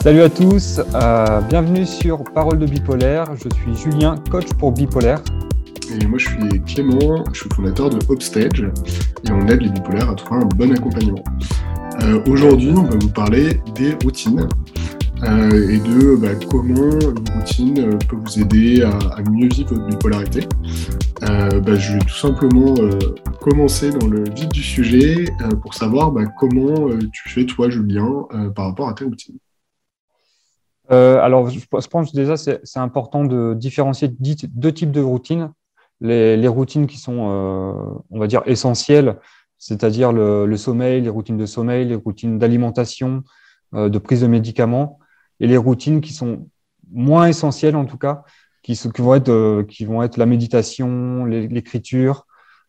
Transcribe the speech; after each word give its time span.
Salut 0.00 0.20
à 0.20 0.30
tous, 0.30 0.80
euh, 0.94 1.40
bienvenue 1.48 1.84
sur 1.84 2.22
Parole 2.22 2.60
de 2.60 2.66
Bipolaire. 2.66 3.26
Je 3.34 3.48
suis 3.56 3.74
Julien, 3.74 4.14
coach 4.30 4.46
pour 4.54 4.70
Bipolaire. 4.70 5.20
Et 5.90 6.06
moi, 6.06 6.18
je 6.18 6.28
suis 6.28 6.62
Clément, 6.62 7.24
je 7.32 7.40
suis 7.40 7.50
fondateur 7.52 7.90
de 7.90 7.98
Upstage 8.08 8.62
et 8.62 9.32
on 9.32 9.48
aide 9.48 9.60
les 9.60 9.68
bipolaires 9.70 10.08
à 10.08 10.14
trouver 10.14 10.42
un 10.42 10.46
bon 10.46 10.72
accompagnement. 10.72 11.24
Euh, 12.04 12.20
Aujourd'hui, 12.28 12.70
on 12.70 12.84
va 12.84 12.96
vous 12.96 13.08
parler 13.08 13.60
des 13.74 13.94
routines 14.04 14.48
euh, 15.24 15.68
et 15.68 15.78
de 15.78 16.14
bah, 16.14 16.28
comment 16.48 16.92
une 17.00 17.30
routine 17.36 17.98
peut 18.08 18.16
vous 18.24 18.40
aider 18.40 18.82
à, 18.82 19.20
mieux 19.28 19.48
vivre 19.48 19.74
votre 19.74 19.86
bipolarité. 19.88 20.46
Bah, 21.20 21.74
je 21.74 21.94
vais 21.94 21.98
tout 21.98 22.16
simplement 22.16 22.76
commencer 23.40 23.90
dans 23.90 24.06
le 24.06 24.22
vif 24.30 24.48
du 24.50 24.62
sujet 24.62 25.24
pour 25.60 25.74
savoir 25.74 26.12
bah, 26.12 26.22
comment 26.38 26.88
tu 27.12 27.28
fais, 27.28 27.44
toi, 27.46 27.68
Julien, 27.68 28.28
par 28.54 28.66
rapport 28.66 28.88
à 28.88 28.94
tes 28.94 29.04
routines. 29.04 29.38
Euh, 30.90 31.20
alors, 31.20 31.50
je 31.50 31.88
pense 31.88 32.14
déjà 32.14 32.36
c'est 32.36 32.60
important 32.76 33.24
de 33.24 33.54
différencier 33.54 34.08
deux 34.08 34.72
types 34.72 34.92
de 34.92 35.00
routines. 35.00 35.52
Les, 36.00 36.36
les 36.36 36.48
routines 36.48 36.86
qui 36.86 36.96
sont, 36.96 37.28
euh, 37.28 37.98
on 38.10 38.18
va 38.18 38.26
dire, 38.28 38.42
essentielles, 38.46 39.18
c'est-à-dire 39.58 40.12
le, 40.12 40.46
le, 40.46 40.56
sommeil, 40.56 41.00
les 41.02 41.08
routines 41.08 41.36
de 41.36 41.46
sommeil, 41.46 41.86
les 41.86 41.96
routines 41.96 42.38
d'alimentation, 42.38 43.24
euh, 43.74 43.88
de 43.88 43.98
prise 43.98 44.20
de 44.22 44.28
médicaments, 44.28 45.00
et 45.40 45.46
les 45.46 45.56
routines 45.56 46.00
qui 46.00 46.12
sont 46.12 46.48
moins 46.90 47.26
essentielles 47.26 47.76
en 47.76 47.84
tout 47.84 47.98
cas, 47.98 48.22
qui, 48.62 48.74
qui 48.74 49.02
vont 49.02 49.14
être, 49.14 49.28
euh, 49.28 49.64
qui 49.64 49.84
vont 49.84 50.02
être 50.02 50.16
la 50.16 50.26
méditation, 50.26 51.24
l'écriture. 51.24 52.26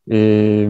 Et 0.09 0.67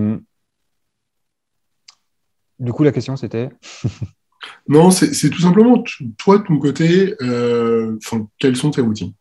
du 2.60 2.74
coup, 2.74 2.84
la 2.84 2.92
question 2.92 3.16
c'était? 3.16 3.50
Non, 4.68 4.92
c'est 4.92 5.30
tout 5.30 5.42
simplement, 5.42 5.84
toi, 6.18 6.38
de 6.38 6.44
ton 6.44 6.60
côté, 6.60 7.16
euh, 7.22 7.98
quelles 8.38 8.56
sont 8.56 8.72
tes 8.72 8.82
routines? 8.82 9.14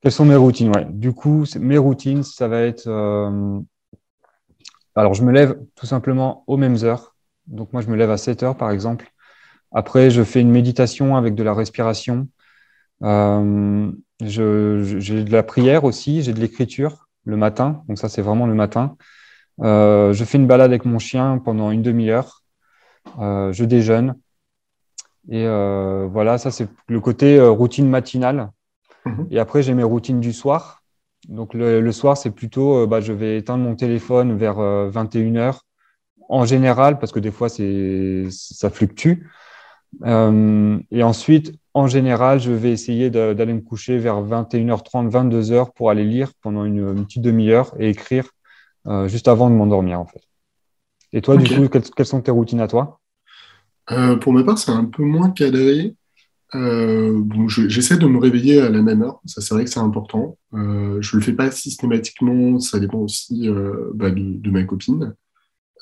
Quelles 0.00 0.12
sont 0.12 0.24
mes 0.24 0.36
routines, 0.36 0.70
ouais. 0.74 0.86
Du 0.90 1.12
coup, 1.12 1.44
mes 1.58 1.78
routines, 1.78 2.22
ça 2.22 2.48
va 2.48 2.60
être... 2.60 2.86
Euh... 2.86 3.60
Alors, 4.94 5.14
je 5.14 5.22
me 5.22 5.32
lève 5.32 5.58
tout 5.74 5.86
simplement 5.86 6.44
aux 6.46 6.56
mêmes 6.56 6.76
heures. 6.82 7.16
Donc, 7.46 7.72
moi, 7.72 7.82
je 7.82 7.88
me 7.88 7.96
lève 7.96 8.10
à 8.10 8.16
7 8.16 8.42
heures, 8.42 8.56
par 8.56 8.70
exemple. 8.70 9.10
Après, 9.72 10.10
je 10.10 10.22
fais 10.22 10.40
une 10.40 10.50
méditation 10.50 11.16
avec 11.16 11.34
de 11.34 11.42
la 11.42 11.54
respiration. 11.54 12.28
Euh, 13.02 13.90
j'ai 14.20 15.24
de 15.24 15.32
la 15.32 15.42
prière 15.42 15.84
aussi, 15.84 16.22
j'ai 16.22 16.32
de 16.32 16.40
l'écriture 16.40 17.08
le 17.24 17.36
matin. 17.36 17.82
Donc, 17.88 17.98
ça, 17.98 18.08
c'est 18.08 18.22
vraiment 18.22 18.46
le 18.46 18.54
matin. 18.54 18.96
Je 19.60 20.24
fais 20.26 20.38
une 20.38 20.46
balade 20.46 20.70
avec 20.70 20.84
mon 20.84 20.98
chien 20.98 21.38
pendant 21.44 21.70
une 21.70 21.82
demi-heure. 21.82 22.44
Je 23.18 23.64
déjeune. 23.64 24.14
Et 25.30 25.46
euh, 25.46 26.08
voilà, 26.10 26.38
ça 26.38 26.50
c'est 26.50 26.68
le 26.88 27.00
côté 27.00 27.36
euh, 27.38 27.50
routine 27.50 27.88
matinale. 27.88 28.50
Mhm. 29.04 29.28
Et 29.30 29.38
après, 29.38 29.62
j'ai 29.62 29.74
mes 29.74 29.82
routines 29.82 30.20
du 30.20 30.32
soir. 30.32 30.82
Donc 31.28 31.54
le, 31.54 31.80
le 31.80 31.92
soir, 31.92 32.16
c'est 32.16 32.30
plutôt, 32.30 32.78
euh, 32.78 32.86
bah, 32.86 33.00
je 33.00 33.12
vais 33.12 33.38
éteindre 33.38 33.64
mon 33.64 33.74
téléphone 33.74 34.36
vers 34.36 34.56
21h 34.56 35.60
en 36.28 36.44
général, 36.44 36.98
parce 36.98 37.12
que 37.12 37.20
des 37.20 37.30
fois, 37.30 37.48
c'est, 37.48 38.26
ça 38.30 38.70
fluctue. 38.70 39.24
Euh, 40.04 40.78
et 40.90 41.02
ensuite, 41.02 41.54
en 41.74 41.86
général, 41.86 42.40
je 42.40 42.52
vais 42.52 42.70
essayer 42.70 43.10
d'aller 43.10 43.54
me 43.54 43.60
coucher 43.60 43.98
vers 43.98 44.22
21h30, 44.22 45.10
22h 45.10 45.72
pour 45.74 45.90
aller 45.90 46.04
lire 46.04 46.32
pendant 46.42 46.64
une, 46.64 46.96
une 46.96 47.04
petite 47.04 47.22
demi-heure 47.22 47.74
et 47.78 47.88
écrire 47.88 48.30
euh, 48.86 49.08
juste 49.08 49.28
avant 49.28 49.48
de 49.48 49.54
m'endormir, 49.54 50.00
en 50.00 50.06
fait. 50.06 50.22
Et 51.12 51.22
toi, 51.22 51.36
okay. 51.36 51.44
du 51.44 51.54
coup, 51.56 51.68
quelles, 51.68 51.90
quelles, 51.90 52.06
sont 52.06 52.20
tes 52.20 52.30
routines 52.30 52.60
à 52.60 52.68
toi? 52.68 53.00
Euh, 53.90 54.16
pour 54.16 54.32
ma 54.32 54.44
part, 54.44 54.58
c'est 54.58 54.70
un 54.70 54.84
peu 54.84 55.02
moins 55.02 55.30
cadré. 55.30 55.94
Euh, 56.54 57.12
bon, 57.22 57.46
j'essaie 57.48 57.98
de 57.98 58.06
me 58.06 58.18
réveiller 58.18 58.60
à 58.60 58.70
la 58.70 58.80
même 58.80 59.02
heure, 59.02 59.20
ça 59.26 59.42
c'est 59.42 59.52
vrai 59.52 59.64
que 59.64 59.70
c'est 59.70 59.80
important. 59.80 60.38
Euh, 60.54 61.00
je 61.02 61.16
le 61.16 61.22
fais 61.22 61.34
pas 61.34 61.50
systématiquement, 61.50 62.58
ça 62.58 62.80
dépend 62.80 63.00
aussi 63.00 63.48
euh, 63.48 63.90
bah, 63.94 64.10
de, 64.10 64.22
de, 64.22 64.50
ma 64.50 64.64
copine. 64.64 65.14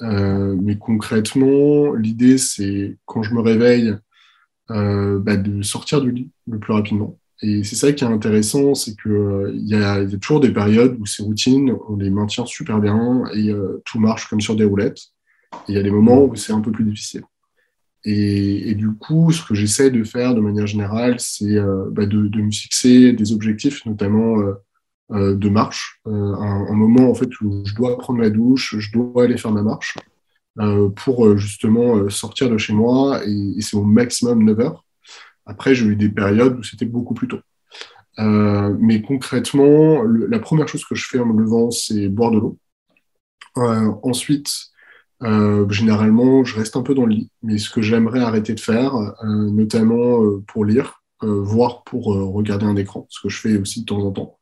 Euh, 0.02 0.56
mais 0.60 0.76
concrètement, 0.76 1.94
l'idée 1.94 2.36
c'est 2.38 2.98
quand 3.04 3.22
je 3.22 3.34
me 3.34 3.40
réveille, 3.40 3.94
bah, 4.68 5.36
de 5.36 5.62
sortir 5.62 6.00
du 6.00 6.10
lit 6.10 6.30
le 6.48 6.58
plus 6.58 6.72
rapidement. 6.72 7.18
Et 7.42 7.62
c'est 7.62 7.76
ça 7.76 7.92
qui 7.92 8.02
est 8.02 8.06
intéressant, 8.08 8.74
c'est 8.74 8.96
que 8.96 9.52
il 9.54 9.66
y, 9.66 9.70
y, 9.70 9.74
a 9.74 10.04
toujours 10.20 10.40
des 10.40 10.50
périodes 10.52 10.96
où 10.98 11.06
ces 11.06 11.22
routines, 11.22 11.76
on 11.88 11.96
les 11.96 12.10
maintient 12.10 12.46
super 12.46 12.80
bien 12.80 13.24
et 13.34 13.52
tout 13.84 14.00
marche 14.00 14.28
comme 14.28 14.40
sur 14.40 14.56
des 14.56 14.64
roulettes. 14.64 14.98
Et 15.68 15.72
il 15.72 15.74
y 15.76 15.78
a 15.78 15.82
des 15.82 15.90
moments 15.90 16.24
où 16.24 16.34
c'est 16.34 16.52
un 16.52 16.60
peu 16.60 16.72
plus 16.72 16.84
difficile. 16.84 17.22
Et, 18.04 18.74
du 18.74 18.92
coup, 18.94 19.32
ce 19.32 19.44
que 19.44 19.54
j'essaie 19.54 19.90
de 19.90 20.04
faire 20.04 20.34
de 20.34 20.40
manière 20.40 20.66
générale, 20.66 21.16
c'est 21.18 21.56
euh, 21.56 21.86
bah 21.90 22.06
de, 22.06 22.40
me 22.40 22.50
fixer 22.52 23.12
des 23.12 23.32
objectifs, 23.32 23.84
notamment 23.84 24.38
euh, 24.38 24.54
euh, 25.12 25.34
de 25.34 25.48
marche. 25.48 26.00
Un, 26.06 26.72
moment 26.74 27.10
en 27.10 27.14
fait 27.14 27.28
où 27.40 27.64
je 27.66 27.74
dois 27.74 27.98
prendre 27.98 28.20
ma 28.20 28.30
douche, 28.30 28.76
je 28.78 28.92
dois 28.92 29.24
aller 29.24 29.36
faire 29.36 29.52
ma 29.52 29.62
marche 29.62 29.96
pour 30.94 31.36
justement 31.36 32.08
sortir 32.08 32.48
de 32.48 32.58
chez 32.58 32.72
moi. 32.72 33.20
Et, 33.26 33.60
c'est 33.60 33.76
au 33.76 33.82
maximum 33.82 34.44
9 34.44 34.60
heures. 34.60 34.84
Après, 35.44 35.74
j'ai 35.74 35.86
eu 35.86 35.96
des 35.96 36.08
périodes 36.08 36.58
où 36.58 36.62
c'était 36.62 36.86
beaucoup 36.86 37.14
plus 37.14 37.28
tôt. 37.28 37.40
mais 38.18 39.02
concrètement, 39.02 40.02
la 40.04 40.38
première 40.38 40.68
chose 40.68 40.84
que 40.84 40.94
je 40.94 41.08
fais 41.08 41.18
en 41.18 41.26
me 41.26 41.40
levant, 41.40 41.70
c'est 41.72 42.08
boire 42.08 42.30
de 42.30 42.38
l'eau. 42.38 42.58
ensuite, 43.56 44.70
euh, 45.22 45.68
généralement, 45.70 46.44
je 46.44 46.56
reste 46.56 46.76
un 46.76 46.82
peu 46.82 46.94
dans 46.94 47.06
le 47.06 47.14
lit, 47.14 47.30
mais 47.42 47.58
ce 47.58 47.70
que 47.70 47.80
j'aimerais 47.80 48.20
arrêter 48.20 48.54
de 48.54 48.60
faire, 48.60 48.94
euh, 48.96 49.50
notamment 49.50 50.22
euh, 50.22 50.42
pour 50.46 50.64
lire, 50.64 51.02
euh, 51.22 51.40
voire 51.40 51.82
pour 51.84 52.12
euh, 52.12 52.24
regarder 52.24 52.66
un 52.66 52.76
écran, 52.76 53.06
ce 53.08 53.20
que 53.22 53.28
je 53.30 53.40
fais 53.40 53.56
aussi 53.56 53.80
de 53.80 53.86
temps 53.86 54.04
en 54.04 54.12
temps. 54.12 54.38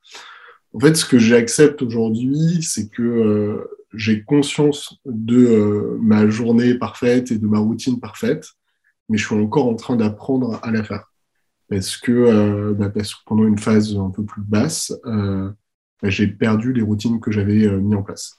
En 0.73 0.81
fait, 0.81 0.97
ce 0.97 1.05
que 1.05 1.19
j'accepte 1.19 1.83
aujourd'hui, 1.83 2.63
c'est 2.63 2.89
que 2.89 3.03
euh, 3.03 3.65
j'ai 3.95 4.25
conscience 4.25 4.99
de 5.07 5.97
ma 6.01 6.29
journée 6.29 6.75
parfaite 6.75 7.31
et 7.31 7.39
de 7.39 7.47
ma 7.47 7.61
routine 7.61 8.01
parfaite, 8.01 8.49
mais 9.09 9.17
je 9.17 9.25
suis 9.25 9.37
encore 9.37 9.69
en 9.69 9.77
train 9.77 9.95
d'apprendre 9.95 10.59
à 10.65 10.73
la 10.73 10.83
faire. 10.83 11.13
Parce 11.69 11.97
que, 11.97 12.73
bah, 12.73 12.91
parce 12.91 13.15
que 13.15 13.21
pendant 13.25 13.47
une 13.47 13.59
phase 13.59 13.97
un 13.97 14.11
peu 14.11 14.25
plus 14.25 14.43
basse, 14.43 14.93
bah, 15.05 15.55
j'ai 16.11 16.27
perdu 16.27 16.73
les 16.73 16.83
routines 16.83 17.21
que 17.21 17.31
j'avais 17.31 17.69
mis 17.79 17.95
en 17.95 18.03
place. 18.03 18.37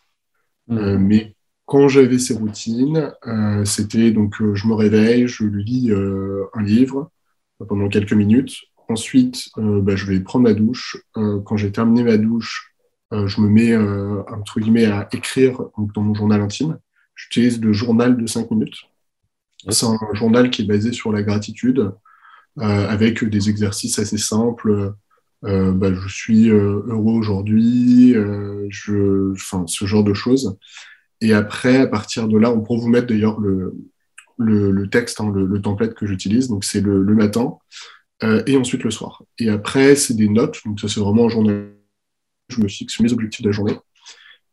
Mmh. 0.68 0.98
mais 0.98 1.35
quand 1.66 1.88
j'avais 1.88 2.20
ces 2.20 2.36
routines, 2.36 3.12
euh, 3.28 3.66
c'était 3.66 4.12
donc 4.12 4.42
euh, 4.42 4.54
je 4.56 4.68
me 4.68 4.74
réveille, 4.74 5.28
je 5.28 5.46
lis 5.46 5.92
euh, 5.92 6.46
un 6.54 6.64
livre 6.64 7.12
pendant 7.68 7.90
quelques 7.90 8.14
minutes. 8.14 8.56
Ensuite, 8.88 9.50
euh, 9.58 9.82
bah, 9.82 9.96
je 9.96 10.06
vais 10.06 10.20
prendre 10.20 10.44
ma 10.44 10.54
douche. 10.54 10.98
Euh, 11.18 11.42
quand 11.42 11.58
j'ai 11.58 11.72
terminé 11.72 12.04
ma 12.04 12.18
douche, 12.18 12.74
euh, 13.14 13.28
je 13.28 13.42
me 13.42 13.48
mets 13.50 13.76
entre 14.32 14.60
guillemets 14.60 14.86
à 14.86 15.08
écrire 15.12 15.60
donc, 15.78 15.94
dans 15.94 16.02
mon 16.02 16.14
journal 16.14 16.42
intime. 16.42 16.78
J'utilise 17.16 17.62
le 17.62 17.74
journal 17.74 18.18
de 18.18 18.28
5 18.28 18.52
minutes. 18.52 18.78
C'est 19.70 19.86
un 19.86 19.98
journal 20.14 20.52
qui 20.52 20.62
est 20.64 20.66
basé 20.66 20.92
sur 20.92 21.12
la 21.12 21.24
gratitude, 21.24 21.92
avec 22.58 23.24
des 23.24 23.50
exercices 23.50 23.98
assez 24.00 24.18
simples. 24.18 24.94
Bah, 25.42 25.94
je 25.94 26.08
suis 26.08 26.50
heureux 26.50 27.14
aujourd'hui, 27.14 28.14
je, 28.70 29.32
enfin, 29.34 29.66
ce 29.68 29.86
genre 29.86 30.04
de 30.04 30.14
choses. 30.14 30.58
Et 31.22 31.34
après, 31.34 31.78
à 31.78 31.88
partir 31.88 32.28
de 32.28 32.38
là, 32.38 32.52
on 32.52 32.62
pourra 32.62 32.80
vous 32.80 32.90
mettre 32.90 33.08
d'ailleurs 33.08 33.40
le, 33.40 33.76
le, 34.38 34.72
le, 34.72 34.90
texte, 34.90 35.22
hein, 35.22 35.32
le, 35.34 35.46
le, 35.46 35.62
template 35.62 35.94
que 35.94 36.06
j'utilise. 36.06 36.50
Donc, 36.50 36.64
c'est 36.64 36.82
le, 36.82 37.02
le, 37.02 37.16
matin 37.16 37.58
euh, 38.24 38.44
et 38.48 38.58
ensuite 38.58 38.84
le 38.84 38.92
soir. 38.92 39.24
Et 39.40 39.50
après, 39.50 39.96
c'est 39.96 40.16
des 40.16 40.30
notes. 40.30 40.60
Donc, 40.66 40.80
ça, 40.80 40.88
c'est 40.88 41.00
vraiment 41.00 41.26
un 41.26 41.30
journal. 41.30 41.72
Je 42.50 42.62
me 42.62 42.68
fixe 42.68 43.00
mes 43.00 43.12
objectifs 43.12 43.42
de 43.42 43.50
la 43.50 43.54
journée. 43.54 43.78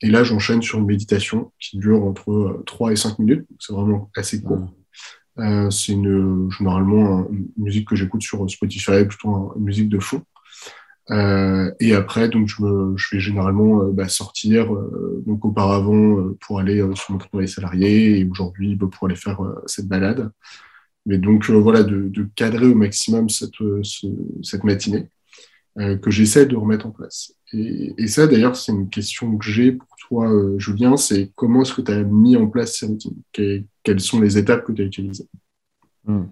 Et 0.00 0.08
là, 0.08 0.24
j'enchaîne 0.24 0.62
sur 0.62 0.78
une 0.78 0.86
méditation 0.86 1.52
qui 1.60 1.78
dure 1.78 2.04
entre 2.04 2.62
3 2.66 2.88
euh, 2.88 2.92
et 2.92 2.96
5 2.96 3.18
minutes. 3.18 3.46
C'est 3.58 3.72
vraiment 3.72 4.10
assez 4.16 4.42
court. 4.42 4.74
Euh, 5.38 5.70
c'est 5.70 5.92
une, 5.92 6.50
généralement 6.50 7.26
une 7.30 7.48
musique 7.56 7.88
que 7.88 7.96
j'écoute 7.96 8.22
sur 8.22 8.48
Spotify, 8.50 9.04
plutôt 9.04 9.54
une 9.56 9.65
musique 9.65 9.88
de 9.88 9.98
fond. 9.98 10.22
Euh, 11.10 11.71
et 11.81 11.95
après, 11.95 12.28
donc, 12.28 12.49
je, 12.49 12.63
vais 13.13 13.21
généralement 13.21 13.83
euh, 13.83 13.91
bah, 13.93 14.09
sortir, 14.09 14.72
euh, 14.72 15.22
donc 15.27 15.45
auparavant, 15.45 16.33
pour 16.41 16.60
aller 16.60 16.78
sur 16.95 17.13
mon 17.13 17.19
travail 17.19 17.49
salarié 17.49 18.21
et 18.21 18.25
aujourd'hui 18.25 18.77
bah, 18.77 18.87
pour 18.91 19.07
aller 19.07 19.16
faire 19.16 19.41
cette 19.66 19.89
balade. 19.89 20.31
Mais 21.07 21.19
donc, 21.19 21.51
voilà, 21.51 21.83
de, 21.83 22.28
cadrer 22.37 22.66
au 22.66 22.75
maximum 22.75 23.28
cette, 23.28 23.59
ce, 23.83 24.07
cette 24.43 24.65
matinée 24.65 25.09
que 25.77 26.10
j'essaie 26.10 26.45
de 26.45 26.54
remettre 26.54 26.87
en 26.87 26.91
place. 26.91 27.34
Et, 27.54 27.95
et 27.97 28.07
ça, 28.07 28.27
d'ailleurs, 28.27 28.57
c'est 28.57 28.72
une 28.72 28.91
question 28.91 29.37
que 29.39 29.45
j'ai 29.45 29.72
pour 29.72 29.89
toi, 30.07 30.31
Julien, 30.59 30.99
c'est 30.99 31.33
comment 31.34 31.63
est-ce 31.63 31.72
que 31.72 31.81
tu 31.81 31.91
as 31.91 32.03
mis 32.03 32.37
en 32.37 32.47
place 32.47 32.77
ces 32.77 32.87
routines? 32.87 33.16
Quelles 33.33 34.01
sont 34.01 34.21
les 34.21 34.37
étapes 34.37 34.65
que 34.65 34.72
tu 34.72 34.83
as 34.83 34.84
utilisées? 34.84 35.27
Mmh. 36.04 36.25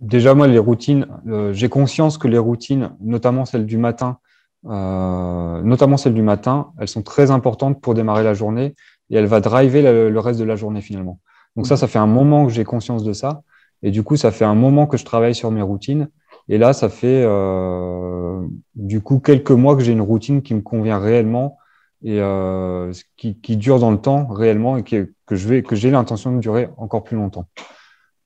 Déjà, 0.00 0.34
moi, 0.34 0.46
les 0.46 0.58
routines, 0.58 1.06
euh, 1.28 1.52
j'ai 1.52 1.68
conscience 1.68 2.18
que 2.18 2.28
les 2.28 2.38
routines, 2.38 2.90
notamment 3.00 3.44
celles 3.44 3.66
du 3.66 3.78
matin, 3.78 4.18
euh, 4.66 5.62
notamment 5.62 5.96
celles 5.96 6.14
du 6.14 6.22
matin, 6.22 6.72
elles 6.78 6.88
sont 6.88 7.02
très 7.02 7.30
importantes 7.30 7.80
pour 7.80 7.94
démarrer 7.94 8.24
la 8.24 8.34
journée 8.34 8.74
et 9.10 9.16
elles 9.16 9.26
va 9.26 9.40
driver 9.40 9.82
le, 9.82 10.10
le 10.10 10.20
reste 10.20 10.40
de 10.40 10.44
la 10.44 10.56
journée 10.56 10.80
finalement. 10.80 11.20
Donc 11.56 11.66
ça, 11.66 11.76
ça 11.76 11.86
fait 11.86 11.98
un 11.98 12.06
moment 12.06 12.46
que 12.46 12.52
j'ai 12.52 12.64
conscience 12.64 13.04
de 13.04 13.12
ça. 13.12 13.42
Et 13.82 13.90
du 13.90 14.02
coup, 14.02 14.16
ça 14.16 14.30
fait 14.30 14.46
un 14.46 14.54
moment 14.54 14.86
que 14.86 14.96
je 14.96 15.04
travaille 15.04 15.34
sur 15.34 15.50
mes 15.50 15.62
routines. 15.62 16.08
Et 16.48 16.58
là, 16.58 16.72
ça 16.72 16.88
fait 16.88 17.22
euh, 17.24 18.46
du 18.74 19.00
coup 19.00 19.18
quelques 19.20 19.50
mois 19.50 19.76
que 19.76 19.82
j'ai 19.82 19.92
une 19.92 20.00
routine 20.00 20.42
qui 20.42 20.54
me 20.54 20.60
convient 20.62 20.98
réellement 20.98 21.58
et 22.02 22.20
euh, 22.20 22.92
qui, 23.16 23.40
qui, 23.40 23.56
dure 23.56 23.78
dans 23.78 23.90
le 23.90 24.00
temps 24.00 24.26
réellement 24.26 24.76
et 24.76 24.82
que 24.82 25.06
je 25.30 25.48
vais 25.48 25.62
que 25.62 25.76
j'ai 25.76 25.90
l'intention 25.90 26.34
de 26.34 26.40
durer 26.40 26.68
encore 26.76 27.04
plus 27.04 27.16
longtemps, 27.16 27.46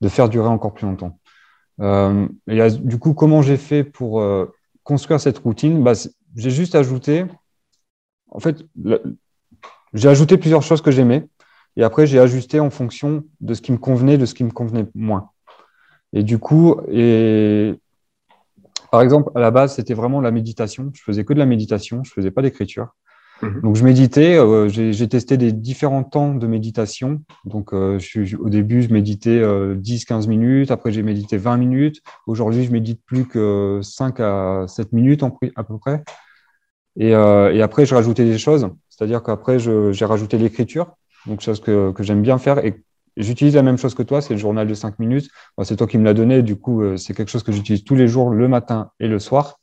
de 0.01 0.09
faire 0.09 0.27
durer 0.27 0.47
encore 0.47 0.73
plus 0.73 0.85
longtemps. 0.85 1.18
Euh, 1.81 2.27
et 2.47 2.69
du 2.71 2.99
coup, 2.99 3.13
comment 3.13 3.41
j'ai 3.41 3.57
fait 3.57 3.83
pour 3.83 4.21
euh, 4.21 4.45
construire 4.83 5.19
cette 5.19 5.37
routine? 5.39 5.83
Bah, 5.83 5.93
J'ai 6.35 6.49
juste 6.49 6.75
ajouté, 6.75 7.25
en 8.29 8.39
fait, 8.39 8.63
j'ai 9.93 10.09
ajouté 10.09 10.37
plusieurs 10.37 10.61
choses 10.61 10.81
que 10.81 10.91
j'aimais 10.91 11.27
et 11.75 11.83
après 11.83 12.05
j'ai 12.05 12.19
ajusté 12.19 12.59
en 12.59 12.69
fonction 12.69 13.23
de 13.41 13.53
ce 13.53 13.61
qui 13.61 13.71
me 13.71 13.77
convenait, 13.77 14.17
de 14.17 14.25
ce 14.25 14.33
qui 14.33 14.43
me 14.43 14.51
convenait 14.51 14.87
moins. 14.93 15.31
Et 16.13 16.23
du 16.23 16.39
coup, 16.39 16.75
et 16.91 17.75
par 18.91 19.01
exemple, 19.01 19.31
à 19.35 19.39
la 19.39 19.51
base, 19.51 19.75
c'était 19.75 19.93
vraiment 19.93 20.21
la 20.21 20.31
méditation. 20.31 20.91
Je 20.93 21.03
faisais 21.03 21.23
que 21.23 21.33
de 21.33 21.39
la 21.39 21.45
méditation, 21.45 22.03
je 22.03 22.11
faisais 22.11 22.31
pas 22.31 22.41
d'écriture. 22.41 22.95
Mhm. 23.41 23.61
Donc, 23.61 23.75
je 23.75 23.83
méditais. 23.83 24.37
Euh, 24.37 24.67
j'ai 24.69 25.07
testé 25.07 25.37
des 25.37 25.51
différents 25.51 26.03
temps 26.03 26.33
de 26.33 26.47
méditation. 26.47 27.21
Donc, 27.45 27.73
euh, 27.73 27.99
je, 27.99 28.35
au 28.37 28.49
début, 28.49 28.81
je 28.81 28.93
méditais 28.93 29.39
10-15 29.39 30.25
euh, 30.25 30.27
minutes. 30.27 30.71
Après, 30.71 30.91
j'ai 30.91 31.03
médité 31.03 31.37
20 31.37 31.57
minutes. 31.57 32.01
Aujourd'hui, 32.27 32.63
je 32.63 32.71
médite 32.71 33.01
plus 33.05 33.25
que 33.25 33.79
5 33.81 34.19
à 34.19 34.65
7 34.67 34.93
minutes 34.93 35.23
à 35.55 35.63
peu 35.63 35.77
près. 35.77 36.03
Et, 36.97 37.09
et 37.09 37.61
après, 37.61 37.85
je 37.85 37.95
rajoutais 37.95 38.25
des 38.25 38.37
choses. 38.37 38.69
C'est-à-dire 38.89 39.23
qu'après, 39.23 39.57
j'ai 39.59 40.05
rajouté 40.05 40.37
l'écriture. 40.37 40.95
Donc, 41.25 41.41
chose 41.41 41.61
que, 41.61 41.91
que 41.91 42.03
j'aime 42.03 42.21
bien 42.21 42.37
faire 42.37 42.63
et 42.65 42.83
J'utilise 43.19 43.55
la 43.55 43.63
même 43.63 43.77
chose 43.77 43.95
que 43.95 44.03
toi, 44.03 44.21
c'est 44.21 44.33
le 44.33 44.39
journal 44.39 44.65
de 44.65 44.73
5 44.73 44.97
minutes. 44.97 45.29
c'est 45.63 45.75
toi 45.75 45.87
qui 45.87 45.97
me 45.97 46.05
l'as 46.05 46.13
donné, 46.13 46.41
du 46.41 46.55
coup, 46.55 46.81
euh, 46.81 46.95
c'est 46.95 47.13
quelque 47.13 47.29
chose 47.29 47.43
que 47.43 47.51
j'utilise 47.51 47.83
tous 47.83 47.95
les 47.95 48.07
jours, 48.07 48.29
le 48.29 48.47
matin 48.47 48.91
et 49.01 49.09
le 49.09 49.19
soir. 49.19 49.59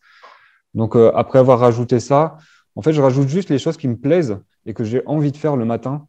Donc, 0.74 0.94
euh, 0.94 1.10
après 1.14 1.38
avoir 1.38 1.58
rajouté 1.58 1.98
ça, 1.98 2.36
en 2.76 2.82
fait, 2.82 2.92
je 2.92 3.00
rajoute 3.00 3.28
juste 3.28 3.48
les 3.48 3.58
choses 3.58 3.76
qui 3.76 3.88
me 3.88 3.96
plaisent 3.96 4.38
et 4.66 4.74
que 4.74 4.84
j'ai 4.84 5.02
envie 5.06 5.32
de 5.32 5.36
faire 5.36 5.56
le 5.56 5.64
matin 5.64 6.06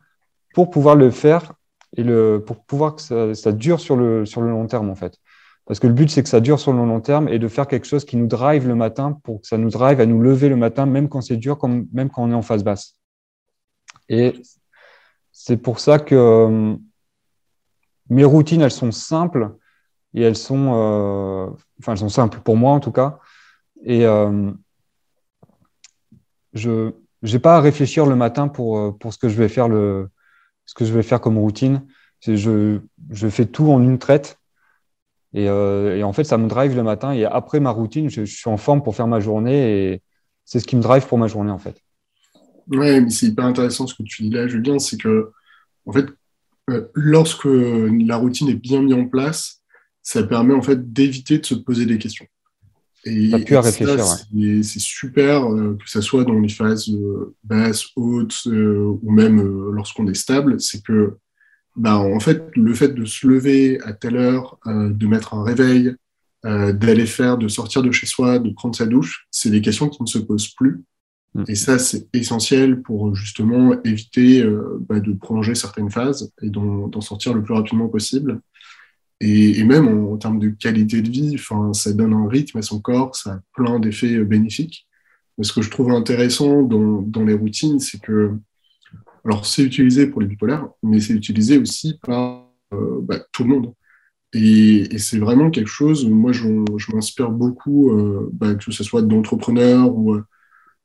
pour 0.53 0.69
pouvoir 0.69 0.95
le 0.95 1.09
faire 1.11 1.53
et 1.95 2.03
le, 2.03 2.43
pour 2.45 2.63
pouvoir 2.65 2.95
que 2.95 3.33
ça, 3.33 3.51
dure 3.53 3.79
sur 3.79 3.95
le, 3.95 4.25
sur 4.25 4.41
le 4.41 4.49
long 4.49 4.67
terme, 4.67 4.89
en 4.89 4.95
fait. 4.95 5.17
Parce 5.65 5.79
que 5.79 5.87
le 5.87 5.93
but, 5.93 6.09
c'est 6.09 6.23
que 6.23 6.29
ça 6.29 6.41
dure 6.41 6.59
sur 6.59 6.73
le 6.73 6.79
long 6.79 7.01
terme 7.01 7.29
et 7.29 7.39
de 7.39 7.47
faire 7.47 7.67
quelque 7.67 7.87
chose 7.87 8.05
qui 8.05 8.17
nous 8.17 8.27
drive 8.27 8.67
le 8.67 8.75
matin 8.75 9.19
pour 9.23 9.41
que 9.41 9.47
ça 9.47 9.57
nous 9.57 9.69
drive 9.69 9.99
à 9.99 10.05
nous 10.05 10.21
lever 10.21 10.49
le 10.49 10.55
matin, 10.57 10.85
même 10.85 11.09
quand 11.09 11.21
c'est 11.21 11.37
dur, 11.37 11.57
même 11.65 12.09
quand 12.09 12.23
on 12.23 12.31
est 12.31 12.35
en 12.35 12.41
phase 12.41 12.63
basse. 12.63 12.95
Et 14.09 14.33
c'est 15.31 15.57
pour 15.57 15.79
ça 15.79 15.99
que 15.99 16.15
euh, 16.15 16.75
mes 18.09 18.23
routines, 18.23 18.61
elles 18.61 18.71
sont 18.71 18.91
simples 18.91 19.55
et 20.13 20.21
elles 20.21 20.37
sont, 20.37 20.73
euh, 20.73 21.49
enfin, 21.79 21.93
elles 21.93 21.97
sont 21.97 22.09
simples 22.09 22.39
pour 22.39 22.57
moi 22.57 22.71
en 22.71 22.79
tout 22.79 22.91
cas. 22.91 23.19
Et 23.83 24.05
euh, 24.05 24.51
je 26.57 26.91
n'ai 27.23 27.39
pas 27.39 27.57
à 27.57 27.61
réfléchir 27.61 28.05
le 28.05 28.15
matin 28.15 28.47
pour, 28.47 28.77
euh, 28.77 28.91
pour 28.91 29.13
ce 29.13 29.17
que 29.17 29.29
je 29.29 29.35
vais 29.35 29.49
faire 29.49 29.67
le, 29.67 30.09
ce 30.65 30.73
que 30.73 30.85
je 30.85 30.93
vais 30.93 31.03
faire 31.03 31.21
comme 31.21 31.37
routine. 31.37 31.85
Je, 32.21 32.79
je 33.09 33.27
fais 33.29 33.45
tout 33.45 33.71
en 33.71 33.81
une 33.81 33.99
traite. 33.99 34.39
Et, 35.33 35.43
et, 35.43 36.03
en 36.03 36.13
fait, 36.13 36.23
ça 36.23 36.37
me 36.37 36.47
drive 36.47 36.75
le 36.75 36.83
matin. 36.83 37.11
Et 37.11 37.25
après 37.25 37.59
ma 37.59 37.69
routine, 37.69 38.09
je, 38.09 38.23
suis 38.23 38.49
en 38.49 38.57
forme 38.57 38.81
pour 38.81 38.95
faire 38.95 39.07
ma 39.07 39.19
journée. 39.19 39.91
Et 39.93 40.01
c'est 40.45 40.59
ce 40.59 40.65
qui 40.65 40.75
me 40.75 40.81
drive 40.81 41.05
pour 41.05 41.17
ma 41.17 41.27
journée, 41.27 41.51
en 41.51 41.59
fait. 41.59 41.79
Ouais, 42.69 42.99
mais 42.99 43.09
c'est 43.11 43.27
hyper 43.27 43.45
intéressant 43.45 43.85
ce 43.85 43.93
que 43.93 44.03
tu 44.03 44.23
dis 44.23 44.29
là, 44.31 44.47
Julien. 44.47 44.79
C'est 44.79 44.97
que, 44.97 45.31
en 45.85 45.91
fait, 45.91 46.07
euh, 46.69 46.87
lorsque 46.95 47.45
la 47.45 48.17
routine 48.17 48.49
est 48.49 48.55
bien 48.55 48.81
mise 48.81 48.95
en 48.95 49.05
place, 49.05 49.61
ça 50.01 50.23
permet 50.23 50.53
en 50.53 50.61
fait 50.61 50.91
d'éviter 50.91 51.37
de 51.37 51.45
se 51.45 51.55
poser 51.55 51.85
des 51.85 51.97
questions. 51.97 52.25
Et, 53.07 53.33
à 53.55 53.61
réfléchir. 53.61 54.05
C'est 54.05 54.79
super, 54.79 55.51
euh, 55.51 55.77
que 55.81 55.89
ce 55.89 56.01
soit 56.01 56.23
dans 56.23 56.39
les 56.39 56.49
phases 56.49 56.89
euh, 56.89 57.35
basses, 57.43 57.85
hautes, 57.95 58.45
ou 58.45 59.11
même 59.11 59.41
lorsqu'on 59.71 60.07
est 60.07 60.13
stable, 60.13 60.59
c'est 60.59 60.83
que 60.83 61.17
bah, 61.75 61.97
en 61.97 62.19
fait, 62.19 62.43
le 62.55 62.73
fait 62.73 62.89
de 62.89 63.05
se 63.05 63.27
lever 63.27 63.79
à 63.81 63.93
telle 63.93 64.17
heure, 64.17 64.57
de 64.65 65.07
mettre 65.07 65.35
un 65.35 65.43
réveil, 65.43 65.93
d'aller 66.43 67.05
faire, 67.05 67.37
de 67.37 67.47
sortir 67.47 67.83
de 67.83 67.91
chez 67.91 68.07
soi, 68.07 68.39
de 68.39 68.49
prendre 68.49 68.75
sa 68.75 68.85
douche, 68.85 69.27
c'est 69.29 69.51
des 69.51 69.61
questions 69.61 69.89
qui 69.89 70.01
ne 70.01 70.07
se 70.07 70.17
posent 70.17 70.49
plus. 70.55 70.83
Mm. 71.37 71.43
Et 71.47 71.55
ça, 71.55 71.79
c'est 71.79 72.07
essentiel 72.13 72.81
pour 72.81 73.15
justement 73.15 73.81
éviter 73.83 74.41
euh, 74.41 74.77
bah, 74.89 74.99
de 74.99 75.13
prolonger 75.13 75.55
certaines 75.55 75.89
phases 75.89 76.31
et 76.41 76.49
d'en 76.49 77.01
sortir 77.01 77.33
le 77.33 77.43
plus 77.43 77.53
rapidement 77.53 77.87
possible. 77.87 78.41
Et, 79.19 79.63
même 79.63 79.87
en, 79.87 80.17
termes 80.17 80.39
de 80.39 80.49
qualité 80.49 81.01
de 81.01 81.09
vie, 81.09 81.37
ça 81.73 81.93
donne 81.93 82.13
un 82.13 82.27
rythme 82.27 82.59
à 82.59 82.61
son 82.61 82.79
corps, 82.79 83.15
ça 83.15 83.33
a 83.33 83.39
plein 83.53 83.79
d'effets 83.79 84.15
euh, 84.15 84.25
bénéfiques. 84.25 84.87
Mais 85.37 85.43
ce 85.43 85.53
que 85.53 85.61
je 85.61 85.69
trouve 85.69 85.91
intéressant 85.91 86.63
dans, 86.63 87.23
les 87.23 87.33
routines, 87.33 87.79
c'est 87.79 87.99
que, 87.99 88.33
alors 89.25 89.45
c'est 89.45 89.63
utilisé 89.63 90.07
pour 90.07 90.21
les 90.21 90.27
bipolaires, 90.27 90.67
mais 90.83 90.99
c'est 90.99 91.13
utilisé 91.13 91.57
aussi 91.57 91.99
par 92.03 92.47
euh, 92.73 92.99
bah, 93.01 93.19
tout 93.31 93.43
le 93.43 93.49
monde. 93.49 93.73
Et, 94.33 94.97
c'est 94.97 95.19
vraiment 95.19 95.51
quelque 95.51 95.69
chose, 95.69 96.07
moi 96.07 96.31
je, 96.31 96.47
m'inspire 96.93 97.31
beaucoup, 97.31 97.91
bah, 98.33 98.55
que 98.55 98.71
ce 98.71 98.83
soit 98.83 99.01
d'entrepreneurs 99.01 99.95
ou 99.95 100.17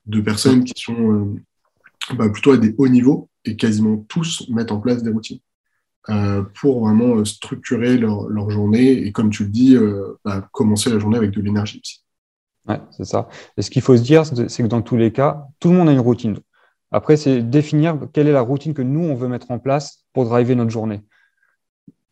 de 0.06 0.20
personnes 0.20 0.64
qui 0.64 0.80
sont 0.80 1.12
euh, 1.12 2.14
bah, 2.14 2.28
plutôt 2.28 2.52
à 2.52 2.56
des 2.56 2.74
hauts 2.78 2.88
niveaux 2.88 3.28
et 3.44 3.56
quasiment 3.56 3.96
tous 4.08 4.48
mettent 4.50 4.72
en 4.72 4.80
place 4.80 5.02
des 5.02 5.10
routines 5.10 5.38
euh, 5.38 5.51
pour 6.54 6.84
vraiment 6.84 7.16
euh, 7.16 7.24
structurer 7.24 7.96
leur, 7.96 8.50
journée 8.50 8.90
et 8.90 9.12
comme 9.12 9.30
tu 9.30 9.44
le 9.44 9.50
dis, 9.50 9.76
bah, 10.24 10.48
commencer 10.52 10.90
la 10.90 10.98
journée 10.98 11.16
avec 11.16 11.30
de 11.30 11.40
l'énergie 11.40 11.80
aussi. 11.82 12.04
C'est 12.90 13.04
ça. 13.04 13.28
Et 13.56 13.62
ce 13.62 13.70
qu'il 13.70 13.82
faut 13.82 13.96
se 13.96 14.02
dire, 14.02 14.24
c'est 14.24 14.62
que 14.62 14.68
dans 14.68 14.82
tous 14.82 14.96
les 14.96 15.12
cas, 15.12 15.46
tout 15.58 15.70
le 15.70 15.76
monde 15.76 15.88
a 15.88 15.92
une 15.92 16.00
routine. 16.00 16.38
Après, 16.92 17.16
c'est 17.16 17.42
définir 17.42 17.98
quelle 18.12 18.28
est 18.28 18.32
la 18.32 18.42
routine 18.42 18.74
que 18.74 18.82
nous, 18.82 19.00
on 19.00 19.14
veut 19.14 19.28
mettre 19.28 19.50
en 19.50 19.58
place 19.58 20.04
pour 20.12 20.26
driver 20.26 20.54
notre 20.54 20.70
journée. 20.70 21.00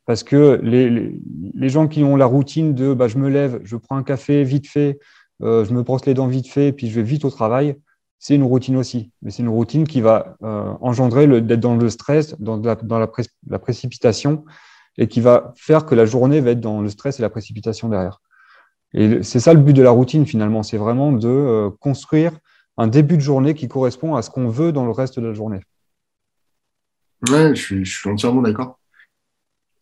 Parce 0.07 0.25
que 0.25 0.59
les, 0.63 1.21
les, 1.55 1.69
gens 1.69 1.87
qui 1.87 2.03
ont 2.03 2.17
la 2.17 2.27
routine 2.27 2.75
de 2.75 2.95
bah, 2.95 3.07
je 3.07 3.19
me 3.19 3.29
lève, 3.29 3.61
je 3.63 3.77
prends 3.77 3.97
un 3.97 4.03
café 4.03 4.43
vite 4.43 4.67
fait, 4.67 4.99
euh, 5.43 5.65
je 5.65 5.73
me 5.73 5.83
brosse 5.83 6.05
les 6.07 6.15
dents 6.15 6.27
vite 6.27 6.49
fait, 6.49 6.73
puis 6.73 6.89
je 6.89 6.97
vais 6.97 7.03
vite 7.07 7.25
au 7.25 7.31
travail, 7.31 7.77
c'est 8.21 8.35
une 8.35 8.45
routine 8.45 8.77
aussi. 8.77 9.11
Mais 9.23 9.31
c'est 9.31 9.43
une 9.43 9.49
routine 9.49 9.89
qui 9.89 10.03
va 10.03 10.37
euh, 10.43 10.75
engendrer 10.83 11.27
d'être 11.41 11.59
dans 11.59 11.75
le 11.75 11.89
stress, 11.89 12.39
dans, 12.39 12.59
la, 12.59 12.77
dans 12.77 12.99
la, 12.99 13.11
la, 13.49 13.59
précipitation, 13.59 14.45
et 14.99 15.09
qui 15.09 15.23
va 15.23 15.53
faire 15.57 15.87
que 15.87 15.95
la 15.95 16.05
journée 16.05 16.41
va 16.41 16.51
être 16.51 16.61
dans 16.61 16.83
le 16.83 16.91
stress 16.91 17.19
et 17.19 17.23
la 17.23 17.31
précipitation 17.31 17.89
derrière. 17.89 18.21
Et 18.93 19.23
c'est 19.23 19.41
ça 19.41 19.55
le 19.55 19.61
but 19.61 19.73
de 19.73 19.83
la 19.83 19.91
routine 19.91 20.27
finalement, 20.27 20.63
c'est 20.63 20.77
vraiment 20.77 21.13
de 21.13 21.29
euh, 21.29 21.71
construire 21.81 22.33
un 22.77 22.89
début 22.89 23.17
de 23.17 23.23
journée 23.23 23.55
qui 23.55 23.69
correspond 23.69 24.17
à 24.17 24.23
ce 24.23 24.29
qu'on 24.31 24.49
veut 24.49 24.73
dans 24.73 24.85
le 24.85 24.91
reste 24.91 25.19
de 25.19 25.27
la 25.27 25.33
journée. 25.33 25.61
Ouais, 27.29 27.55
je 27.55 27.63
suis, 27.63 27.85
je 27.85 27.99
suis 28.01 28.11
entièrement 28.11 28.43
d'accord. 28.43 28.79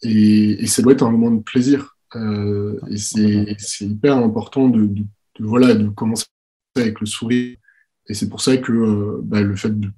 Et, 0.02 0.62
et, 0.62 0.66
ça 0.66 0.82
doit 0.82 0.92
être 0.92 1.02
un 1.02 1.10
moment 1.10 1.30
de 1.32 1.42
plaisir. 1.42 1.96
Euh, 2.14 2.78
et 2.88 2.96
c'est 2.96 3.84
hyper 3.84 4.16
important 4.16 4.68
de, 4.68 4.86
de, 4.86 5.04
voilà, 5.40 5.74
de 5.74 5.88
commencer 5.88 6.26
avec 6.76 7.00
le 7.00 7.06
sourire. 7.06 7.56
Et 8.08 8.14
c'est 8.14 8.28
pour 8.28 8.40
ça 8.40 8.56
que 8.56 8.72
euh, 8.72 9.20
bah, 9.22 9.42
le 9.42 9.54
fait 9.56 9.78
de, 9.78 9.90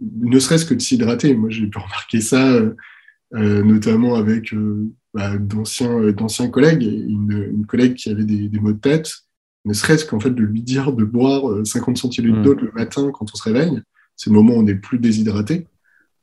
ne 0.00 0.38
serait-ce 0.38 0.64
que 0.64 0.74
de 0.74 0.80
s'hydrater, 0.80 1.34
moi 1.34 1.50
j'ai 1.50 1.66
pu 1.66 1.78
remarquer 1.78 2.20
ça, 2.20 2.52
euh, 2.52 2.74
euh, 3.34 3.62
notamment 3.62 4.16
avec 4.16 4.54
bah, 5.14 5.36
d'anciens 5.38 6.48
collègues, 6.50 6.82
une, 6.82 7.50
une, 7.52 7.66
collègue 7.66 7.94
qui 7.94 8.10
avait 8.10 8.24
des, 8.24 8.48
des 8.48 8.60
maux 8.60 8.72
de 8.72 8.80
tête, 8.80 9.12
ne 9.66 9.74
serait-ce 9.74 10.04
qu'en 10.06 10.20
fait 10.20 10.30
de 10.30 10.42
lui 10.42 10.62
dire 10.62 10.92
de 10.92 11.04
boire 11.04 11.66
50 11.66 11.98
centilitres 11.98 12.38
mmh. 12.38 12.42
d'eau 12.42 12.54
le 12.54 12.72
matin 12.72 13.10
quand 13.12 13.28
on 13.32 13.36
se 13.36 13.42
réveille, 13.42 13.80
c'est 14.16 14.30
le 14.30 14.34
moment 14.34 14.54
où 14.54 14.60
on 14.60 14.62
n'est 14.62 14.74
plus 14.74 14.98
déshydraté, 14.98 15.66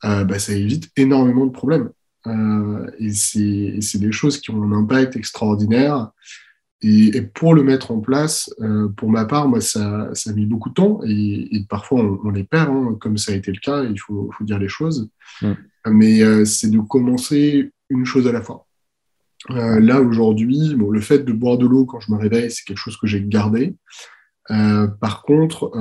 bah, 0.02 0.40
ça 0.40 0.54
évite 0.54 0.90
énormément 0.96 1.46
de 1.46 1.52
problèmes. 1.52 1.92
et 3.00 3.12
c'est 3.12 4.00
des 4.00 4.12
choses 4.12 4.42
qui 4.42 4.50
ont 4.50 4.64
un 4.64 4.72
impact 4.72 5.16
extraordinaire. 5.16 6.10
Et, 6.84 7.22
pour 7.22 7.56
le 7.56 7.64
mettre 7.64 7.92
en 7.92 8.00
place, 8.00 8.54
euh, 8.62 8.88
pour 8.90 9.10
ma 9.10 9.26
part, 9.26 9.48
moi, 9.48 9.62
ça, 9.62 10.10
ça, 10.14 10.30
a 10.30 10.34
mis 10.34 10.46
beaucoup 10.46 10.70
de 10.70 10.76
temps 10.76 11.00
et, 11.06 11.66
parfois 11.70 12.02
on, 12.24 12.30
les 12.30 12.44
perd, 12.44 12.70
hein, 12.70 12.98
comme 13.00 13.18
ça 13.18 13.32
a 13.32 13.36
été 13.36 13.52
le 13.52 13.60
cas, 13.60 13.84
il 13.84 14.00
faut, 14.00 14.30
faut 14.38 14.44
dire 14.44 14.60
les 14.60 14.68
choses. 14.68 15.10
Mm. 15.42 15.54
Mais 15.88 16.22
euh, 16.22 16.46
c'est 16.46 16.70
de 16.70 16.80
commencer 16.80 17.72
une 17.90 18.06
chose 18.06 18.28
à 18.28 18.32
la 18.32 18.42
fois. 18.42 18.68
Euh, 19.50 19.80
là, 19.80 20.02
aujourd'hui, 20.02 20.76
bon, 20.76 20.92
le 20.92 21.02
fait 21.02 21.20
de 21.20 21.32
boire 21.32 21.58
de 21.58 21.66
l'eau 21.66 21.86
quand 21.86 22.00
je 22.00 22.12
me 22.12 22.18
réveille, 22.18 22.52
c'est 22.52 22.64
quelque 22.64 22.78
chose 22.78 22.98
que 22.98 23.08
j'ai 23.08 23.24
gardé. 23.24 23.76
par 24.48 25.24
contre, 25.24 25.72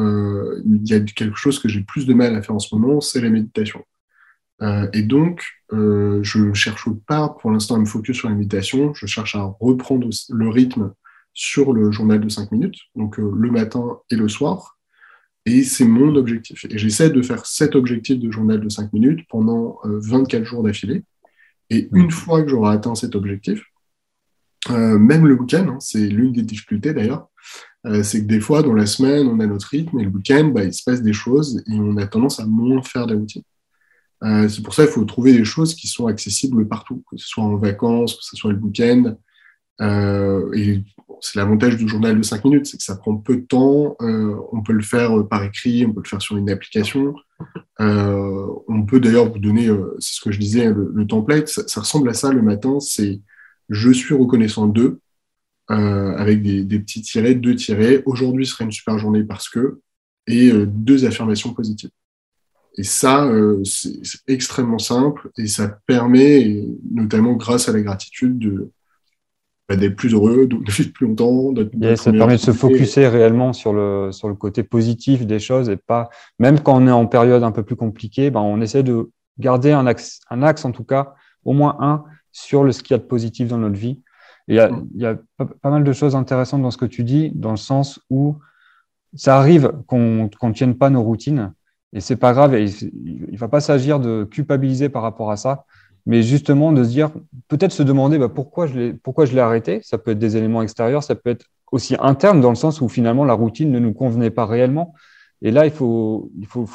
il 0.64 0.88
y 0.88 0.94
a 0.94 1.00
quelque 1.00 1.36
chose 1.36 1.58
que 1.58 1.68
j'ai 1.68 1.82
plus 1.82 2.06
de 2.06 2.14
mal 2.14 2.34
à 2.34 2.42
faire 2.42 2.54
en 2.54 2.58
ce 2.58 2.74
moment, 2.74 3.00
c'est 3.00 3.20
la 3.20 3.28
méditation. 3.28 3.84
Euh, 4.62 4.88
et 4.92 5.02
donc, 5.02 5.44
euh, 5.72 6.20
je 6.22 6.38
ne 6.38 6.54
cherche 6.54 6.88
pas 7.06 7.28
pour 7.28 7.50
l'instant 7.50 7.76
à 7.76 7.78
me 7.78 7.84
focus 7.84 8.16
sur 8.16 8.28
la 8.28 8.34
méditation, 8.34 8.94
je 8.94 9.06
cherche 9.06 9.34
à 9.36 9.54
reprendre 9.60 10.08
le 10.30 10.48
rythme 10.48 10.92
sur 11.34 11.72
le 11.72 11.92
journal 11.92 12.20
de 12.20 12.28
5 12.28 12.52
minutes, 12.52 12.78
donc 12.94 13.18
euh, 13.18 13.30
le 13.34 13.50
matin 13.50 13.98
et 14.10 14.16
le 14.16 14.28
soir. 14.28 14.78
Et 15.44 15.62
c'est 15.62 15.84
mon 15.84 16.16
objectif. 16.16 16.64
Et 16.70 16.78
j'essaie 16.78 17.10
de 17.10 17.22
faire 17.22 17.46
cet 17.46 17.76
objectif 17.76 18.18
de 18.18 18.30
journal 18.30 18.60
de 18.60 18.68
5 18.68 18.92
minutes 18.92 19.20
pendant 19.28 19.78
24 19.84 20.42
jours 20.44 20.64
d'affilée. 20.64 21.04
Et 21.70 21.88
mmh. 21.92 21.96
une 21.96 22.10
fois 22.10 22.42
que 22.42 22.48
j'aurai 22.48 22.74
atteint 22.74 22.96
cet 22.96 23.14
objectif, 23.14 23.62
même 24.68 25.24
le 25.24 25.34
week-end, 25.34 25.68
hein, 25.68 25.76
c'est 25.78 26.08
l'une 26.08 26.32
des 26.32 26.42
difficultés 26.42 26.92
d'ailleurs, 26.92 27.28
c'est 28.02 28.22
que 28.22 28.26
des 28.26 28.40
fois, 28.40 28.64
dans 28.64 28.72
la 28.72 28.86
semaine, 28.86 29.28
on 29.28 29.38
a 29.38 29.46
notre 29.46 29.68
rythme 29.68 30.00
et 30.00 30.04
le 30.04 30.10
week-end, 30.10 30.50
bah, 30.52 30.64
il 30.64 30.74
se 30.74 30.82
passe 30.82 31.00
des 31.00 31.12
choses 31.12 31.62
et 31.68 31.74
on 31.74 31.96
a 31.96 32.08
tendance 32.08 32.40
à 32.40 32.46
moins 32.46 32.82
faire 32.82 33.06
la 33.06 33.14
routine. 33.14 33.44
C'est 34.22 34.62
pour 34.62 34.74
ça 34.74 34.84
qu'il 34.84 34.92
faut 34.92 35.04
trouver 35.04 35.32
des 35.32 35.44
choses 35.44 35.74
qui 35.74 35.88
sont 35.88 36.06
accessibles 36.06 36.66
partout, 36.66 37.04
que 37.10 37.16
ce 37.16 37.28
soit 37.28 37.44
en 37.44 37.56
vacances, 37.56 38.14
que 38.14 38.24
ce 38.24 38.36
soit 38.36 38.52
le 38.52 38.58
week-end. 38.58 39.16
et 40.54 40.82
c'est 41.20 41.38
l'avantage 41.38 41.76
du 41.76 41.88
journal 41.88 42.16
de 42.16 42.22
5 42.22 42.44
minutes, 42.44 42.66
c'est 42.66 42.76
que 42.76 42.82
ça 42.82 42.96
prend 42.96 43.16
peu 43.16 43.36
de 43.36 43.46
temps. 43.46 43.96
Euh, 44.00 44.36
on 44.52 44.62
peut 44.62 44.72
le 44.72 44.82
faire 44.82 45.18
euh, 45.18 45.26
par 45.26 45.42
écrit, 45.42 45.86
on 45.86 45.92
peut 45.92 46.02
le 46.02 46.08
faire 46.08 46.22
sur 46.22 46.36
une 46.36 46.50
application. 46.50 47.14
Euh, 47.80 48.46
on 48.68 48.84
peut 48.84 49.00
d'ailleurs 49.00 49.30
vous 49.30 49.38
donner, 49.38 49.68
c'est 49.98 50.16
ce 50.16 50.20
que 50.20 50.30
je 50.30 50.38
disais, 50.38 50.72
le, 50.72 51.06
template. 51.06 51.48
Ça, 51.48 51.80
ressemble 51.80 52.08
à 52.08 52.14
ça 52.14 52.32
le 52.32 52.42
matin. 52.42 52.80
C'est 52.80 53.20
je 53.68 53.90
suis 53.90 54.14
reconnaissant 54.14 54.66
d'eux, 54.66 55.00
avec 55.68 56.42
des, 56.42 56.78
petits 56.78 57.02
tirets, 57.02 57.34
deux 57.34 57.56
tirets. 57.56 58.02
Aujourd'hui 58.06 58.46
serait 58.46 58.64
une 58.64 58.72
super 58.72 58.98
journée 58.98 59.24
parce 59.24 59.48
que, 59.48 59.80
et 60.28 60.52
deux 60.66 61.04
affirmations 61.04 61.52
positives. 61.52 61.90
Et 62.76 62.84
ça, 62.84 63.30
c'est 63.64 64.20
extrêmement 64.28 64.78
simple 64.78 65.30
et 65.38 65.46
ça 65.46 65.78
permet, 65.86 66.66
notamment 66.92 67.32
grâce 67.32 67.68
à 67.70 67.72
la 67.72 67.80
gratitude, 67.80 68.38
de, 68.38 68.70
bah, 69.68 69.74
d'être 69.74 69.96
plus 69.96 70.12
heureux, 70.14 70.46
de 70.46 70.56
vivre 70.70 70.92
plus 70.92 71.06
longtemps. 71.06 71.52
ça 71.96 72.12
permet 72.12 72.36
de 72.36 72.40
se 72.40 72.52
focuser 72.52 73.08
réellement 73.08 73.52
sur 73.52 73.72
le, 73.72 74.12
sur 74.12 74.28
le 74.28 74.34
côté 74.34 74.62
positif 74.62 75.26
des 75.26 75.40
choses 75.40 75.68
et 75.68 75.76
pas, 75.76 76.08
même 76.38 76.60
quand 76.60 76.80
on 76.80 76.86
est 76.86 76.92
en 76.92 77.06
période 77.06 77.42
un 77.42 77.50
peu 77.50 77.64
plus 77.64 77.74
compliquée, 77.74 78.30
ben, 78.30 78.40
on 78.40 78.60
essaie 78.60 78.84
de 78.84 79.10
garder 79.38 79.72
un 79.72 79.86
axe, 79.86 80.20
un 80.30 80.42
axe 80.42 80.64
en 80.64 80.70
tout 80.70 80.84
cas, 80.84 81.14
au 81.44 81.52
moins 81.52 81.76
un, 81.80 82.04
sur 82.30 82.62
le, 82.62 82.70
ce 82.70 82.82
qu'il 82.82 82.92
y 82.92 82.94
a 82.94 82.98
de 82.98 83.04
positif 83.04 83.48
dans 83.48 83.58
notre 83.58 83.76
vie. 83.76 84.02
Il 84.46 84.54
y 84.54 84.60
a, 84.60 84.70
il 84.94 85.00
y 85.00 85.06
a 85.06 85.18
pas, 85.36 85.70
mal 85.70 85.82
de 85.82 85.92
choses 85.92 86.14
intéressantes 86.14 86.62
dans 86.62 86.70
ce 86.70 86.78
que 86.78 86.84
tu 86.84 87.02
dis, 87.02 87.32
dans 87.34 87.50
le 87.50 87.56
sens 87.56 88.00
où 88.10 88.36
ça 89.14 89.36
arrive 89.36 89.72
qu'on 89.88 90.28
ne 90.40 90.52
tienne 90.52 90.76
pas 90.76 90.90
nos 90.90 91.02
routines 91.02 91.52
et 91.96 92.00
c'est 92.00 92.16
pas 92.16 92.32
grave. 92.32 92.56
Il 92.56 93.26
ne 93.32 93.36
va 93.36 93.48
pas 93.48 93.60
s'agir 93.60 93.98
de 93.98 94.24
culpabiliser 94.24 94.88
par 94.88 95.02
rapport 95.02 95.30
à 95.32 95.36
ça 95.36 95.64
mais 96.06 96.22
justement 96.22 96.72
de 96.72 96.84
se 96.84 96.88
dire, 96.88 97.10
peut-être 97.48 97.72
se 97.72 97.82
demander 97.82 98.16
bah, 98.16 98.28
pourquoi 98.28 98.66
je 98.66 99.34
l'ai 99.34 99.40
arrêté? 99.40 99.80
Ça 99.82 99.98
peut 99.98 100.12
être 100.12 100.18
des 100.18 100.36
éléments 100.36 100.62
extérieurs, 100.62 101.02
ça 101.02 101.16
peut 101.16 101.30
être 101.30 101.46
aussi 101.72 101.96
interne 101.98 102.40
dans 102.40 102.50
le 102.50 102.56
sens 102.56 102.80
où 102.80 102.88
finalement 102.88 103.24
la 103.24 103.34
routine 103.34 103.72
ne 103.72 103.80
nous 103.80 103.92
convenait 103.92 104.30
pas 104.30 104.46
réellement. 104.46 104.94
Et 105.42 105.50
là, 105.50 105.66
il 105.66 105.72
faut, 105.72 106.30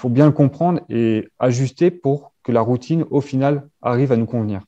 bien 0.09 0.25
le 0.25 0.31
comprendre 0.33 0.81
et 0.89 1.27
ajuster 1.39 1.89
pour 1.89 2.33
que 2.43 2.51
la 2.51 2.61
routine, 2.61 3.05
au 3.09 3.21
final, 3.21 3.67
arrive 3.81 4.11
à 4.11 4.17
nous 4.17 4.25
convenir. 4.25 4.61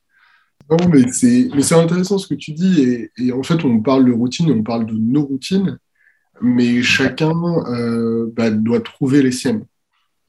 Non, 0.70 0.78
mais 0.90 1.12
c'est 1.12 1.74
intéressant 1.74 2.18
ce 2.18 2.26
que 2.26 2.34
tu 2.34 2.52
dis. 2.52 2.80
Et, 2.80 3.10
et, 3.18 3.32
en 3.32 3.42
fait, 3.42 3.64
on 3.64 3.80
parle 3.80 4.06
de 4.06 4.12
routine, 4.12 4.50
on 4.50 4.62
parle 4.62 4.86
de 4.86 4.94
nos 4.94 5.24
routines, 5.24 5.78
mais 6.40 6.82
chacun 6.82 7.34
euh, 7.68 8.32
bah, 8.34 8.50
doit 8.50 8.80
trouver 8.80 9.22
les 9.22 9.30
siennes. 9.30 9.64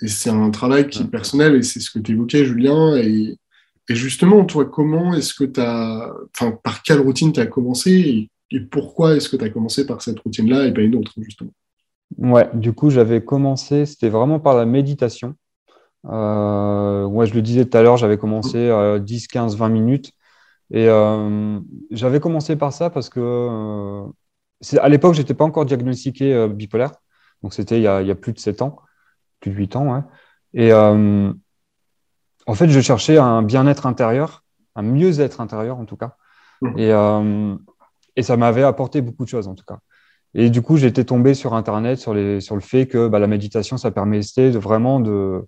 Et 0.01 0.07
c'est 0.07 0.29
un 0.29 0.49
travail 0.51 0.87
qui 0.87 1.03
est 1.03 1.07
personnel, 1.07 1.55
et 1.55 1.63
c'est 1.63 1.79
ce 1.79 1.89
que 1.89 1.99
tu 1.99 2.13
évoquais, 2.13 2.45
Julien. 2.45 2.95
Et, 2.97 3.37
et 3.89 3.95
justement, 3.95 4.45
toi, 4.45 4.65
comment 4.65 5.13
est-ce 5.13 5.33
que 5.33 5.43
tu 5.45 5.59
as, 5.59 6.11
enfin, 6.35 6.57
par 6.63 6.83
quelle 6.83 6.99
routine 6.99 7.31
tu 7.31 7.39
as 7.39 7.47
commencé 7.47 7.91
et, 7.91 8.29
pourquoi 8.71 9.15
est-ce 9.15 9.27
que 9.27 9.35
tu 9.35 9.43
as 9.43 9.49
commencé 9.49 9.85
par 9.85 10.01
cette 10.01 10.19
routine-là 10.19 10.67
et 10.67 10.73
pas 10.73 10.79
une 10.79 10.95
autre, 10.95 11.11
justement? 11.17 11.51
Ouais, 12.17 12.49
du 12.53 12.71
coup, 12.71 12.89
j'avais 12.89 13.21
commencé, 13.21 13.85
c'était 13.85 14.07
vraiment 14.07 14.39
par 14.39 14.55
la 14.55 14.65
méditation. 14.65 15.35
Euh, 16.05 17.03
ouais, 17.05 17.25
je 17.25 17.33
le 17.33 17.41
disais 17.41 17.65
tout 17.65 17.77
à 17.77 17.81
l'heure, 17.81 17.97
j'avais 17.97 18.17
commencé 18.17 18.69
à 18.69 18.99
10, 18.99 19.27
15, 19.27 19.57
20 19.57 19.69
minutes. 19.69 20.13
Et 20.71 20.87
euh, 20.87 21.59
j'avais 21.91 22.19
commencé 22.19 22.55
par 22.55 22.73
ça 22.73 22.89
parce 22.89 23.09
que 23.09 23.19
euh, 23.19 24.07
à 24.79 24.89
l'époque, 24.89 25.13
je 25.13 25.21
n'étais 25.21 25.33
pas 25.33 25.45
encore 25.45 25.65
diagnostiqué 25.65 26.33
euh, 26.33 26.47
bipolaire. 26.47 26.91
Donc, 27.43 27.53
c'était 27.53 27.77
il, 27.77 27.83
y 27.83 27.87
a 27.87 28.15
plus 28.15 28.33
de 28.33 28.39
7 28.39 28.61
ans, 28.61 28.77
plus 29.45 29.51
de 29.51 29.55
8 29.57 29.75
ans. 29.75 29.93
Ouais. 29.93 30.01
Et 30.53 30.73
en 30.73 32.53
fait, 32.53 32.69
je 32.69 32.79
cherchais 32.79 33.17
un 33.17 33.41
bien-être 33.41 33.85
intérieur, 33.85 34.43
un 34.75 34.83
mieux-être 34.83 35.41
intérieur 35.41 35.77
en 35.77 35.85
tout 35.85 35.97
cas. 35.97 36.15
Mmh. 36.61 36.79
Et, 36.79 36.91
euh, 36.91 37.55
et 38.15 38.23
ça 38.23 38.37
m'avait 38.37 38.63
apporté 38.63 39.01
beaucoup 39.01 39.23
de 39.23 39.29
choses 39.29 39.47
en 39.47 39.55
tout 39.55 39.65
cas. 39.65 39.79
Et 40.33 40.49
du 40.49 40.61
coup, 40.61 40.77
j'étais 40.77 41.05
tombé 41.05 41.33
sur 41.33 41.53
Internet 41.53 41.97
sur, 41.97 42.13
les, 42.13 42.41
sur 42.41 42.55
le 42.55 42.61
fait 42.61 42.87
que 42.87 43.07
bah, 43.07 43.19
la 43.19 43.27
méditation, 43.27 43.77
ça 43.77 43.91
permettait 43.91 44.51
de 44.51 44.57
vraiment 44.57 44.99
de, 44.99 45.45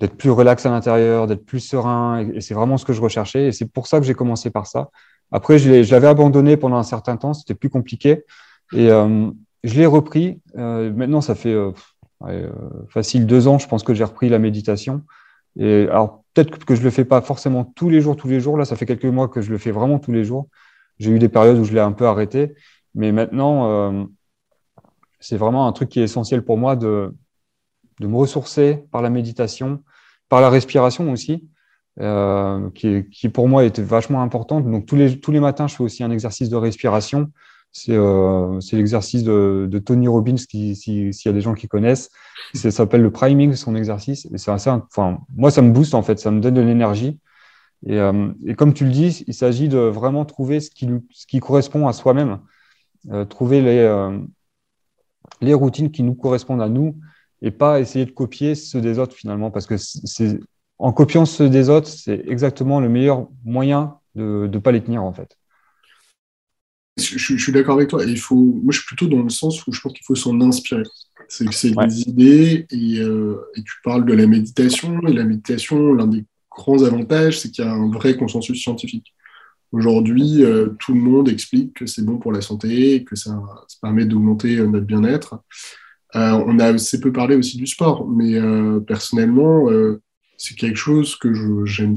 d'être 0.00 0.16
plus 0.16 0.30
relax 0.30 0.64
à 0.66 0.70
l'intérieur, 0.70 1.26
d'être 1.26 1.44
plus 1.44 1.60
serein. 1.60 2.26
Et, 2.34 2.40
c'est 2.40 2.54
vraiment 2.54 2.78
ce 2.78 2.84
que 2.84 2.92
je 2.92 3.00
recherchais. 3.00 3.46
Et 3.46 3.52
c'est 3.52 3.70
pour 3.70 3.86
ça 3.86 4.00
que 4.00 4.06
j'ai 4.06 4.14
commencé 4.14 4.50
par 4.50 4.66
ça. 4.66 4.90
Après, 5.32 5.58
je, 5.58 5.90
l'avais 5.90 6.06
abandonné 6.06 6.56
pendant 6.56 6.76
un 6.76 6.82
certain 6.82 7.16
temps. 7.16 7.34
C'était 7.34 7.54
plus 7.54 7.70
compliqué. 7.70 8.24
Et 8.72 8.90
euh, 8.90 9.30
je 9.64 9.74
l'ai 9.74 9.86
repris. 9.86 10.40
Euh, 10.56 10.92
maintenant, 10.92 11.20
ça 11.20 11.34
fait 11.34 11.52
euh, 11.52 11.72
euh, 12.28 12.50
facile 12.88 13.26
deux 13.26 13.48
ans, 13.48 13.58
je 13.58 13.68
pense 13.68 13.82
que 13.82 13.94
j'ai 13.94 14.04
repris 14.04 14.28
la 14.28 14.38
méditation. 14.38 15.02
Et 15.56 15.86
alors, 15.88 16.24
peut-être 16.34 16.64
que 16.64 16.74
je 16.74 16.82
le 16.82 16.90
fais 16.90 17.04
pas 17.04 17.20
forcément 17.20 17.64
tous 17.64 17.88
les 17.88 18.00
jours, 18.00 18.16
tous 18.16 18.28
les 18.28 18.40
jours. 18.40 18.56
Là, 18.56 18.64
ça 18.64 18.76
fait 18.76 18.86
quelques 18.86 19.04
mois 19.04 19.28
que 19.28 19.40
je 19.40 19.50
le 19.50 19.58
fais 19.58 19.70
vraiment 19.70 19.98
tous 19.98 20.12
les 20.12 20.24
jours. 20.24 20.48
J'ai 20.98 21.10
eu 21.10 21.18
des 21.18 21.28
périodes 21.28 21.58
où 21.58 21.64
je 21.64 21.72
l'ai 21.72 21.80
un 21.80 21.92
peu 21.92 22.06
arrêté. 22.06 22.54
Mais 22.94 23.12
maintenant, 23.12 23.70
euh, 23.70 24.04
c'est 25.20 25.36
vraiment 25.36 25.66
un 25.66 25.72
truc 25.72 25.88
qui 25.88 26.00
est 26.00 26.04
essentiel 26.04 26.44
pour 26.44 26.58
moi 26.58 26.76
de, 26.76 27.14
de 28.00 28.06
me 28.06 28.16
ressourcer 28.16 28.84
par 28.90 29.02
la 29.02 29.10
méditation, 29.10 29.82
par 30.28 30.40
la 30.40 30.50
respiration 30.50 31.10
aussi, 31.10 31.48
euh, 32.00 32.70
qui, 32.70 33.08
qui 33.10 33.28
pour 33.28 33.48
moi 33.48 33.64
était 33.64 33.82
vachement 33.82 34.22
importante. 34.22 34.68
Donc, 34.68 34.86
tous 34.86 34.96
les, 34.96 35.20
tous 35.20 35.30
les 35.30 35.40
matins, 35.40 35.66
je 35.68 35.76
fais 35.76 35.84
aussi 35.84 36.02
un 36.02 36.10
exercice 36.10 36.48
de 36.48 36.56
respiration. 36.56 37.30
Euh, 37.88 38.60
c'est 38.60 38.76
l'exercice 38.76 39.24
de, 39.24 39.66
de, 39.70 39.78
Tony 39.78 40.06
Robbins, 40.06 40.36
s'il 40.36 40.76
si, 40.76 41.12
y 41.12 41.28
a 41.28 41.32
des 41.32 41.40
gens 41.40 41.54
qui 41.54 41.66
connaissent. 41.66 42.10
Ça 42.54 42.70
s'appelle 42.70 43.02
le 43.02 43.10
priming, 43.10 43.54
son 43.54 43.74
exercice. 43.74 44.26
Et 44.26 44.50
assez, 44.50 44.70
enfin, 44.70 45.18
moi, 45.36 45.50
ça 45.50 45.60
me 45.60 45.72
booste 45.72 45.94
en 45.94 46.02
fait, 46.02 46.18
ça 46.18 46.30
me 46.30 46.40
donne 46.40 46.54
de 46.54 46.60
l'énergie. 46.60 47.18
Et, 47.86 47.98
euh, 47.98 48.32
et, 48.46 48.54
comme 48.54 48.72
tu 48.72 48.84
le 48.84 48.90
dis, 48.90 49.24
il 49.26 49.34
s'agit 49.34 49.68
de 49.68 49.78
vraiment 49.78 50.24
trouver 50.24 50.60
ce 50.60 50.70
qui, 50.70 50.88
ce 51.10 51.26
qui 51.26 51.40
correspond 51.40 51.86
à 51.86 51.92
soi-même, 51.92 52.40
euh, 53.10 53.24
trouver 53.24 53.60
les, 53.60 53.78
euh, 53.78 54.18
les 55.40 55.54
routines 55.54 55.90
qui 55.90 56.02
nous 56.02 56.14
correspondent 56.14 56.62
à 56.62 56.68
nous 56.68 56.96
et 57.42 57.50
pas 57.50 57.80
essayer 57.80 58.06
de 58.06 58.10
copier 58.10 58.54
ceux 58.54 58.80
des 58.80 58.98
autres 58.98 59.14
finalement, 59.14 59.50
parce 59.50 59.66
que 59.66 59.74
en 60.78 60.92
copiant 60.92 61.26
ceux 61.26 61.50
des 61.50 61.68
autres, 61.68 61.88
c'est 61.88 62.24
exactement 62.26 62.80
le 62.80 62.88
meilleur 62.88 63.28
moyen 63.44 63.98
de 64.14 64.48
ne 64.50 64.58
pas 64.58 64.72
les 64.72 64.82
tenir 64.82 65.02
en 65.02 65.12
fait. 65.12 65.36
Je, 67.18 67.36
suis 67.36 67.52
d'accord 67.52 67.76
avec 67.76 67.88
toi. 67.88 68.04
Il 68.04 68.18
faut, 68.18 68.36
moi, 68.36 68.70
je 68.70 68.78
suis 68.78 68.86
plutôt 68.86 69.06
dans 69.06 69.22
le 69.22 69.30
sens 69.30 69.66
où 69.66 69.72
je 69.72 69.80
pense 69.80 69.92
qu'il 69.92 70.04
faut 70.04 70.14
s'en 70.14 70.40
inspirer. 70.40 70.82
C'est 71.28 71.46
que 71.46 71.54
c'est 71.54 71.70
des 71.70 72.00
idées 72.02 72.66
euh, 72.72 73.36
et, 73.56 73.62
tu 73.62 73.72
parles 73.82 74.04
de 74.04 74.12
la 74.12 74.26
méditation. 74.26 75.00
Et 75.06 75.12
la 75.12 75.24
méditation, 75.24 75.94
l'un 75.94 76.06
des 76.06 76.24
grands 76.50 76.82
avantages, 76.82 77.40
c'est 77.40 77.50
qu'il 77.50 77.64
y 77.64 77.68
a 77.68 77.72
un 77.72 77.90
vrai 77.90 78.16
consensus 78.16 78.60
scientifique. 78.60 79.14
Aujourd'hui, 79.72 80.44
euh, 80.44 80.68
tout 80.78 80.94
le 80.94 81.00
monde 81.00 81.28
explique 81.28 81.74
que 81.74 81.86
c'est 81.86 82.04
bon 82.04 82.18
pour 82.18 82.32
la 82.32 82.40
santé, 82.40 83.04
que 83.04 83.16
ça, 83.16 83.42
permet 83.82 84.04
d'augmenter 84.04 84.58
euh, 84.58 84.66
notre 84.66 84.86
bien-être. 84.86 85.40
on 86.14 86.58
a 86.58 86.66
assez 86.66 87.00
peu 87.00 87.12
parlé 87.12 87.34
aussi 87.36 87.56
du 87.56 87.66
sport, 87.66 88.08
mais 88.08 88.34
personnellement, 88.86 89.66
c'est 90.36 90.54
quelque 90.54 90.76
chose 90.76 91.16
que 91.16 91.32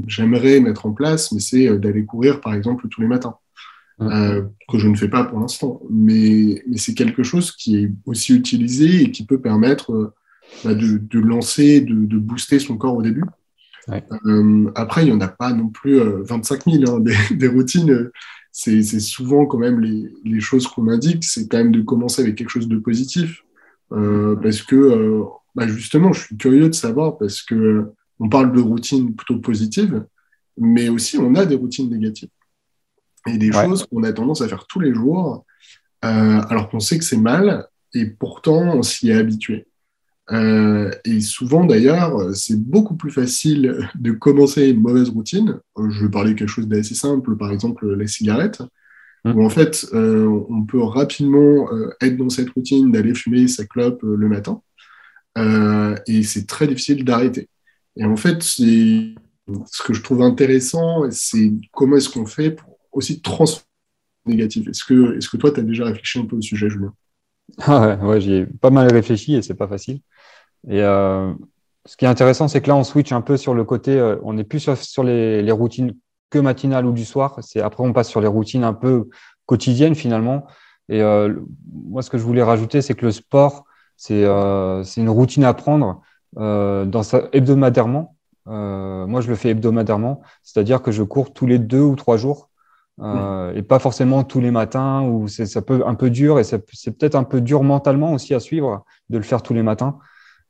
j'aimerais 0.07 0.59
mettre 0.59 0.87
en 0.87 0.91
place, 0.91 1.31
mais 1.31 1.39
c'est 1.39 1.77
d'aller 1.77 2.03
courir, 2.05 2.41
par 2.41 2.55
exemple, 2.55 2.87
tous 2.89 3.01
les 3.01 3.07
matins. 3.07 3.37
Euh, 3.99 4.43
que 4.69 4.77
je 4.77 4.87
ne 4.87 4.95
fais 4.95 5.07
pas 5.07 5.23
pour 5.23 5.39
l'instant. 5.39 5.81
Mais, 5.89 6.63
mais 6.67 6.77
c'est 6.77 6.93
quelque 6.93 7.23
chose 7.23 7.51
qui 7.51 7.77
est 7.77 7.91
aussi 8.05 8.33
utilisé 8.33 9.03
et 9.03 9.11
qui 9.11 9.25
peut 9.25 9.41
permettre 9.41 9.91
euh, 9.91 10.13
bah, 10.63 10.75
de, 10.75 10.97
de, 10.97 11.19
lancer, 11.19 11.81
de, 11.81 11.95
de, 12.05 12.17
booster 12.17 12.59
son 12.59 12.77
corps 12.77 12.95
au 12.95 13.01
début. 13.01 13.23
Euh, 14.25 14.69
après, 14.75 15.03
il 15.03 15.05
n'y 15.05 15.15
en 15.15 15.21
a 15.21 15.27
pas 15.27 15.51
non 15.53 15.69
plus 15.69 15.99
25 15.99 16.65
000 16.65 16.83
hein, 16.95 16.99
des, 17.29 17.35
des, 17.35 17.47
routines. 17.47 18.11
C'est 18.51 18.83
souvent 18.99 19.45
quand 19.45 19.57
même 19.57 19.79
les, 19.79 20.11
les 20.23 20.39
choses 20.39 20.67
qu'on 20.67 20.87
indique, 20.89 21.23
c'est 21.23 21.47
quand 21.47 21.57
même 21.57 21.71
de 21.71 21.81
commencer 21.81 22.21
avec 22.21 22.35
quelque 22.35 22.49
chose 22.49 22.67
de 22.67 22.77
positif. 22.77 23.43
parce 23.89 24.61
que, 24.61 25.23
bah, 25.55 25.67
justement, 25.67 26.11
je 26.11 26.21
suis 26.21 26.37
curieux 26.37 26.67
de 26.67 26.75
savoir, 26.75 27.17
parce 27.17 27.41
que 27.41 27.85
on 28.19 28.29
parle 28.29 28.51
de 28.51 28.59
routines 28.59 29.15
plutôt 29.15 29.39
positives, 29.39 30.05
mais 30.57 30.89
aussi 30.89 31.19
on 31.19 31.35
a 31.35 31.45
des 31.45 31.55
routines 31.55 31.89
négatives 31.89 32.29
et 33.27 33.37
des 33.37 33.51
choses 33.51 33.85
qu'on 33.85 34.03
a 34.03 34.13
tendance 34.13 34.41
à 34.41 34.47
faire 34.47 34.65
tous 34.67 34.79
les 34.79 34.93
jours, 34.93 35.45
euh, 36.05 36.41
alors 36.49 36.69
qu'on 36.69 36.79
sait 36.79 36.97
que 36.97 37.05
c'est 37.05 37.17
mal, 37.17 37.67
et 37.93 38.05
pourtant 38.05 38.61
on 38.75 38.83
s'y 38.83 39.09
est 39.09 39.15
habitué. 39.15 39.67
Euh, 40.31 40.91
et 41.05 41.21
souvent 41.21 41.65
d'ailleurs, 41.65 42.35
c'est 42.35 42.59
beaucoup 42.59 42.95
plus 42.95 43.11
facile 43.11 43.89
de 43.95 44.11
commencer 44.11 44.69
une 44.69 44.81
mauvaise 44.81 45.09
routine. 45.09 45.59
Euh, 45.77 45.89
je 45.89 46.03
vais 46.03 46.11
parler 46.11 46.33
de 46.33 46.39
quelque 46.39 46.49
chose 46.49 46.67
d'assez 46.67 46.95
simple, 46.95 47.37
par 47.37 47.51
exemple 47.51 47.93
la 47.93 48.07
cigarette, 48.07 48.61
mmh. 49.23 49.31
où 49.35 49.45
en 49.45 49.49
fait 49.49 49.87
on 49.93 50.63
peut 50.65 50.81
rapidement 50.81 51.69
être 52.01 52.17
dans 52.17 52.29
cette 52.29 52.49
routine 52.51 52.91
d'aller 52.91 53.15
fumer 53.15 53.47
sa 53.47 53.65
clope 53.65 54.01
le 54.03 54.27
matin, 54.27 54.61
et 56.07 56.23
c'est 56.23 56.45
très 56.45 56.67
difficile 56.67 57.03
d'arrêter. 57.03 57.49
Et 57.95 58.05
en 58.05 58.15
fait, 58.15 58.43
ce 58.43 59.83
que 59.83 59.93
je 59.93 60.01
trouve 60.03 60.21
intéressant, 60.21 61.09
c'est 61.09 61.51
comment 61.71 61.97
est-ce 61.97 62.09
qu'on 62.09 62.25
fait 62.25 62.51
pour 62.51 62.76
aussi 62.97 63.21
transformer 63.21 63.63
négatif. 64.25 64.67
Est-ce 64.67 64.83
que, 64.83 65.17
est 65.17 65.29
que 65.29 65.37
toi, 65.37 65.51
tu 65.51 65.59
as 65.59 65.63
déjà 65.63 65.85
réfléchi 65.85 66.19
un 66.19 66.25
peu 66.25 66.35
au 66.35 66.41
sujet, 66.41 66.69
Julien? 66.69 66.93
Ah 67.59 67.95
ouais, 68.01 68.19
j'y 68.19 68.33
ai 68.33 68.45
pas 68.45 68.71
mal 68.71 68.91
réfléchi 68.91 69.35
et 69.35 69.41
c'est 69.41 69.53
pas 69.53 69.67
facile. 69.67 70.01
Et 70.67 70.81
euh, 70.81 71.33
ce 71.85 71.95
qui 71.95 72.05
est 72.05 72.09
intéressant, 72.09 72.47
c'est 72.47 72.59
que 72.61 72.67
là, 72.67 72.75
on 72.75 72.83
switch 72.83 73.11
un 73.11 73.21
peu 73.21 73.37
sur 73.37 73.53
le 73.53 73.63
côté, 73.63 73.97
euh, 73.97 74.17
on 74.23 74.33
n'est 74.33 74.43
plus 74.43 74.59
sur, 74.59 75.03
les, 75.03 75.51
routines 75.51 75.93
que 76.29 76.39
matinales 76.39 76.85
ou 76.85 76.91
du 76.91 77.05
soir. 77.05 77.39
Après, 77.61 77.83
on 77.83 77.93
passe 77.93 78.09
sur 78.09 78.19
les 78.19 78.27
routines 78.27 78.63
un 78.63 78.73
peu 78.73 79.07
quotidiennes 79.45 79.95
finalement. 79.95 80.45
Et 80.89 81.01
euh, 81.01 81.33
moi, 81.71 82.01
ce 82.01 82.09
que 82.09 82.17
je 82.17 82.23
voulais 82.23 82.43
rajouter, 82.43 82.81
c'est 82.81 82.95
que 82.95 83.05
le 83.05 83.11
sport, 83.11 83.65
c'est 83.95 84.23
une 84.23 85.09
routine 85.09 85.45
à 85.45 85.53
prendre 85.53 86.01
dans 86.35 87.03
sa, 87.03 87.29
hebdomadairement. 87.31 88.15
moi, 88.45 89.21
je 89.21 89.29
le 89.29 89.35
fais 89.35 89.49
hebdomadairement, 89.49 90.21
c'est-à-dire 90.43 90.81
que 90.81 90.91
je 90.91 91.03
cours 91.03 91.33
tous 91.33 91.45
les 91.45 91.59
deux 91.59 91.81
ou 91.81 91.95
trois 91.95 92.17
jours. 92.17 92.49
Et 92.99 93.61
pas 93.61 93.79
forcément 93.79 94.23
tous 94.23 94.39
les 94.39 94.51
matins 94.51 95.03
où 95.03 95.27
ça 95.27 95.61
peut 95.61 95.83
un 95.85 95.93
peu 95.93 96.09
dur 96.09 96.39
et 96.39 96.43
c'est 96.43 96.59
peut-être 96.97 97.15
un 97.15 97.23
peu 97.23 97.41
dur 97.41 97.63
mentalement 97.63 98.13
aussi 98.13 98.33
à 98.33 98.39
suivre 98.39 98.85
de 99.09 99.17
le 99.17 99.23
faire 99.23 99.43
tous 99.43 99.53
les 99.53 99.63
matins. 99.63 99.99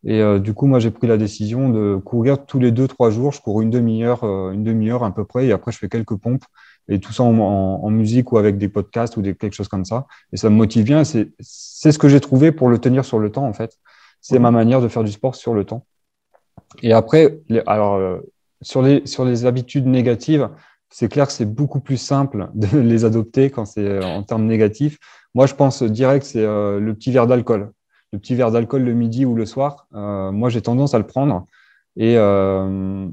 Et 0.05 0.21
euh, 0.21 0.39
du 0.39 0.53
coup, 0.53 0.67
moi, 0.67 0.79
j'ai 0.79 0.91
pris 0.91 1.07
la 1.07 1.17
décision 1.17 1.69
de 1.69 1.97
courir 1.97 2.45
tous 2.45 2.59
les 2.59 2.71
deux, 2.71 2.87
trois 2.87 3.09
jours. 3.09 3.33
Je 3.33 3.41
cours 3.41 3.61
une 3.61 3.69
demi-heure, 3.69 4.23
euh, 4.23 4.51
une 4.51 4.63
demi-heure 4.63 5.03
à 5.03 5.13
peu 5.13 5.25
près, 5.25 5.47
et 5.47 5.51
après, 5.51 5.71
je 5.71 5.77
fais 5.77 5.89
quelques 5.89 6.15
pompes, 6.15 6.45
et 6.87 6.99
tout 6.99 7.11
ça 7.11 7.23
en, 7.23 7.89
musique 7.89 8.31
ou 8.31 8.37
avec 8.37 8.57
des 8.57 8.69
podcasts 8.69 9.17
ou 9.17 9.21
des, 9.21 9.35
quelque 9.35 9.53
chose 9.53 9.67
comme 9.67 9.85
ça. 9.85 10.05
Et 10.31 10.37
ça 10.37 10.49
me 10.49 10.55
motive 10.55 10.85
bien. 10.85 11.03
C'est 11.03 11.31
ce 11.41 11.97
que 11.97 12.07
j'ai 12.07 12.19
trouvé 12.19 12.51
pour 12.51 12.69
le 12.69 12.77
tenir 12.77 13.05
sur 13.05 13.19
le 13.19 13.31
temps, 13.31 13.45
en 13.45 13.53
fait. 13.53 13.77
C'est 14.21 14.39
ma 14.39 14.51
manière 14.51 14.81
de 14.81 14.87
faire 14.87 15.03
du 15.03 15.11
sport 15.11 15.35
sur 15.35 15.53
le 15.53 15.65
temps. 15.65 15.85
Et 16.81 16.93
après, 16.93 17.39
alors, 17.65 17.95
euh, 17.95 18.19
sur, 18.61 18.81
les, 18.81 19.05
sur 19.05 19.25
les 19.25 19.45
habitudes 19.45 19.87
négatives, 19.87 20.49
c'est 20.89 21.09
clair 21.09 21.27
que 21.27 21.33
c'est 21.33 21.45
beaucoup 21.45 21.79
plus 21.79 21.97
simple 21.97 22.49
de 22.55 22.77
les 22.79 23.05
adopter 23.05 23.49
quand 23.49 23.65
c'est 23.65 24.03
en 24.03 24.23
termes 24.23 24.45
négatifs. 24.45 24.97
Moi, 25.33 25.45
je 25.45 25.53
pense 25.53 25.83
direct, 25.83 26.25
c'est 26.25 26.43
le 26.43 26.93
petit 26.93 27.11
verre 27.11 27.27
d'alcool 27.27 27.71
le 28.13 28.19
petit 28.19 28.35
verre 28.35 28.51
d'alcool 28.51 28.83
le 28.83 28.93
midi 28.93 29.25
ou 29.25 29.35
le 29.35 29.45
soir, 29.45 29.87
euh, 29.93 30.31
moi 30.31 30.49
j'ai 30.49 30.61
tendance 30.61 30.93
à 30.93 30.97
le 30.97 31.05
prendre. 31.05 31.45
Et 31.95 32.17
euh, 32.17 33.07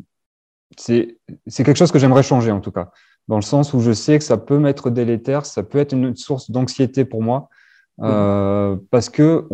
c'est 0.76 1.16
quelque 1.56 1.76
chose 1.76 1.92
que 1.92 1.98
j'aimerais 1.98 2.22
changer 2.22 2.50
en 2.50 2.60
tout 2.60 2.72
cas, 2.72 2.90
dans 3.28 3.36
le 3.36 3.42
sens 3.42 3.72
où 3.74 3.80
je 3.80 3.92
sais 3.92 4.18
que 4.18 4.24
ça 4.24 4.36
peut 4.36 4.58
m'être 4.58 4.90
délétère, 4.90 5.46
ça 5.46 5.62
peut 5.62 5.78
être 5.78 5.92
une 5.92 6.14
source 6.16 6.50
d'anxiété 6.50 7.04
pour 7.04 7.22
moi, 7.22 7.48
euh, 8.02 8.76
parce 8.90 9.08
que 9.08 9.46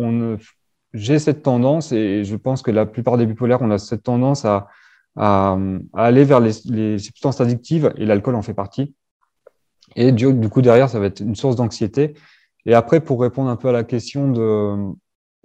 j'ai 0.93 1.19
cette 1.19 1.43
tendance, 1.43 1.91
et 1.91 2.23
je 2.23 2.35
pense 2.35 2.61
que 2.61 2.71
la 2.71 2.85
plupart 2.85 3.17
des 3.17 3.25
bipolaires, 3.25 3.61
on 3.61 3.71
a 3.71 3.77
cette 3.77 4.03
tendance 4.03 4.45
à, 4.45 4.67
à, 5.15 5.57
aller 5.93 6.23
vers 6.23 6.39
les, 6.39 6.51
les, 6.65 6.99
substances 6.99 7.41
addictives, 7.41 7.93
et 7.97 8.05
l'alcool 8.05 8.35
en 8.35 8.41
fait 8.41 8.53
partie. 8.53 8.95
Et 9.95 10.11
du, 10.11 10.33
du 10.33 10.49
coup, 10.49 10.61
derrière, 10.61 10.89
ça 10.89 10.99
va 10.99 11.07
être 11.07 11.19
une 11.19 11.35
source 11.35 11.55
d'anxiété. 11.55 12.15
Et 12.65 12.73
après, 12.73 13.01
pour 13.01 13.21
répondre 13.21 13.49
un 13.49 13.55
peu 13.55 13.69
à 13.69 13.71
la 13.71 13.83
question 13.83 14.31
de, 14.31 14.93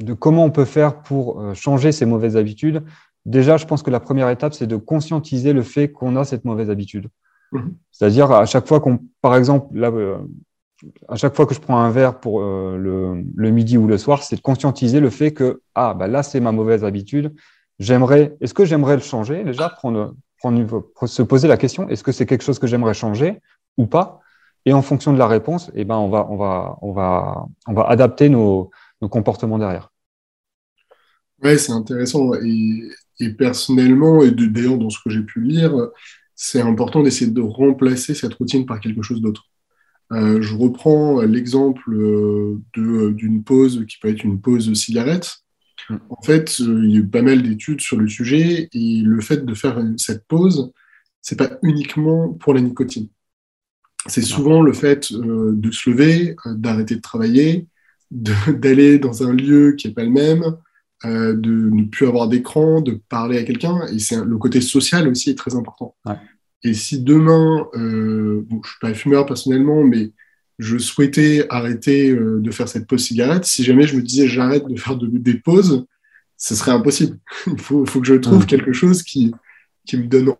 de 0.01 0.13
comment 0.13 0.45
on 0.45 0.51
peut 0.51 0.65
faire 0.65 1.03
pour 1.03 1.41
euh, 1.41 1.55
changer 1.55 1.93
ces 1.93 2.07
mauvaises 2.07 2.37
habitudes, 2.37 2.83
déjà, 3.25 3.57
je 3.57 3.67
pense 3.67 3.83
que 3.83 3.91
la 3.91 4.01
première 4.01 4.29
étape, 4.29 4.55
c'est 4.55 4.67
de 4.67 4.77
conscientiser 4.77 5.53
le 5.53 5.63
fait 5.63 5.91
qu'on 5.91 6.17
a 6.17 6.25
cette 6.25 6.45
mauvaise 6.45 6.71
habitude. 6.71 7.09
Mhm. 7.53 7.75
C'est-à-dire, 7.91 8.31
à 8.31 8.47
chaque 8.47 8.67
fois 8.67 8.81
qu'on, 8.81 9.01
par 9.23 9.37
exemple, 9.37 9.77
là, 9.77 9.91
euh, 9.91 10.19
à 11.09 11.17
chaque 11.17 11.35
fois 11.35 11.47
que 11.47 11.55
je 11.55 11.61
prends 11.61 11.79
un 11.79 11.91
verre 11.91 12.21
pour 12.21 12.43
euh, 12.43 12.77
le, 12.77 13.51
midi 13.51 13.79
ou 13.79 13.87
le 13.87 13.99
soir, 13.99 14.23
c'est 14.23 14.37
de 14.37 14.41
conscientiser 14.41 15.01
le 15.01 15.11
fait 15.11 15.33
que, 15.33 15.63
ah, 15.75 15.95
bah 15.95 16.07
là, 16.07 16.23
c'est 16.23 16.41
ma 16.41 16.53
mauvaise 16.53 16.85
habitude. 16.85 17.35
J'aimerais, 17.79 18.37
est-ce 18.41 18.55
que 18.55 18.65
j'aimerais 18.65 18.97
le 18.97 19.03
changer? 19.03 19.45
Déjà, 19.45 19.69
prendre, 19.69 20.15
prendre, 20.39 20.91
se 21.07 21.23
poser 21.23 21.49
la 21.49 21.57
question, 21.57 21.89
est-ce 21.89 22.03
que 22.03 22.13
c'est 22.13 22.27
quelque 22.27 22.43
chose 22.43 22.59
que 22.59 22.67
j'aimerais 22.67 22.95
changer 22.95 23.41
ou 23.77 23.87
pas? 23.87 24.21
Et 24.65 24.73
en 24.73 24.83
fonction 24.83 25.13
de 25.13 25.19
la 25.19 25.29
réponse, 25.29 25.71
eh 25.75 25.85
ben, 25.85 25.97
on 25.97 26.09
va, 26.09 26.27
on 26.29 26.37
va, 26.37 26.79
on 26.83 26.93
va, 26.93 27.47
on 27.69 27.73
va 27.73 27.85
adapter 27.85 28.29
nos, 28.29 28.71
comportements 29.11 29.59
derrière. 29.59 29.93
Ouais, 31.43 31.57
c'est 31.59 31.73
intéressant. 31.73 32.33
Et, 32.35 33.31
personnellement, 33.39 34.23
et 34.23 34.33
d'ailleurs 34.33 34.79
dans 34.79 34.91
ce 34.91 34.99
que 35.03 35.11
j'ai 35.11 35.23
pu 35.23 35.41
lire, 35.41 35.73
c'est 36.35 36.61
important 36.61 37.03
d'essayer 37.03 37.31
de 37.31 37.41
remplacer 37.41 38.15
cette 38.15 38.35
routine 38.35 38.67
par 38.67 38.81
quelque 38.81 39.03
chose 39.03 39.21
d'autre. 39.21 39.45
Euh, 40.13 40.41
je 40.41 40.55
reprends 40.55 41.21
l'exemple 41.23 41.93
euh, 41.93 42.61
d'une 42.75 43.45
pause 43.45 43.85
qui 43.89 43.99
peut 43.99 44.09
être 44.09 44.25
une 44.25 44.41
pause 44.41 44.73
cigarette. 44.75 45.39
Mm. 45.91 45.97
En 46.11 46.23
fait, 46.23 46.61
euh, 46.61 46.85
il 46.85 46.91
y 46.91 46.97
a 46.97 46.99
eu 47.01 47.07
pas 47.07 47.23
mal 47.23 47.43
d'études 47.43 47.81
sur 47.81 47.97
le 47.97 48.09
sujet 48.09 48.69
et 48.73 49.01
le 49.03 49.21
fait 49.21 49.45
de 49.45 49.55
faire 49.55 49.83
cette 49.97 50.27
pause, 50.27 50.73
c'est 51.23 51.37
pas 51.37 51.59
uniquement 51.63 52.33
pour 52.35 52.55
la 52.55 52.61
nicotine. 52.61 53.09
C'est 54.07 54.23
souvent 54.23 54.63
le 54.63 54.73
fait 54.73 55.13
de 55.13 55.71
se 55.73 55.91
lever, 55.91 56.37
d'arrêter 56.47 56.95
de 56.95 57.01
travailler, 57.01 57.67
d'aller 58.11 58.99
dans 58.99 59.25
un 59.25 59.33
lieu 59.33 59.73
qui 59.73 59.89
n'est 59.89 59.95
pas 59.95 60.05
le 60.05 60.11
même, 60.11 60.57
euh, 61.05 61.35
de 61.35 61.51
ne 61.51 61.85
plus 61.85 62.07
avoir 62.07 62.29
d'écran, 62.29 62.81
de 62.81 63.01
parler 63.09 63.39
à 63.39 63.45
quelqu'un. 63.45 63.87
Et 63.89 63.99
c'est 63.99 64.17
le 64.25 64.39
côté 64.39 64.61
social 64.61 65.09
aussi 65.09 65.31
est 65.31 65.39
très 65.39 65.55
important. 65.55 65.95
Et 66.63 66.73
si 66.73 67.03
demain, 67.03 67.69
euh, 67.75 68.47
je 68.49 68.55
ne 68.55 68.63
suis 68.63 68.79
pas 68.81 68.95
fumeur 68.95 69.27
personnellement, 69.27 69.85
mais 69.85 70.13
je 70.59 70.79
souhaitais 70.79 71.47
arrêter 71.51 72.11
euh, 72.11 72.41
de 72.41 72.51
faire 72.51 72.69
cette 72.69 72.87
pause 72.87 73.05
cigarette, 73.05 73.45
si 73.45 73.63
jamais 73.63 73.87
je 73.87 73.97
me 73.97 74.03
disais 74.03 74.27
j'arrête 74.29 74.67
de 74.67 74.77
faire 74.77 74.97
des 74.97 75.35
pauses, 75.35 75.87
ce 76.37 76.55
serait 76.55 76.73
impossible. 76.73 77.19
Il 77.47 77.61
faut, 77.61 77.85
faut, 77.87 78.01
que 78.01 78.07
je 78.07 78.15
trouve 78.15 78.47
quelque 78.47 78.73
chose 78.73 79.03
qui, 79.03 79.33
qui 79.87 79.97
me 79.97 80.07
donne 80.07 80.31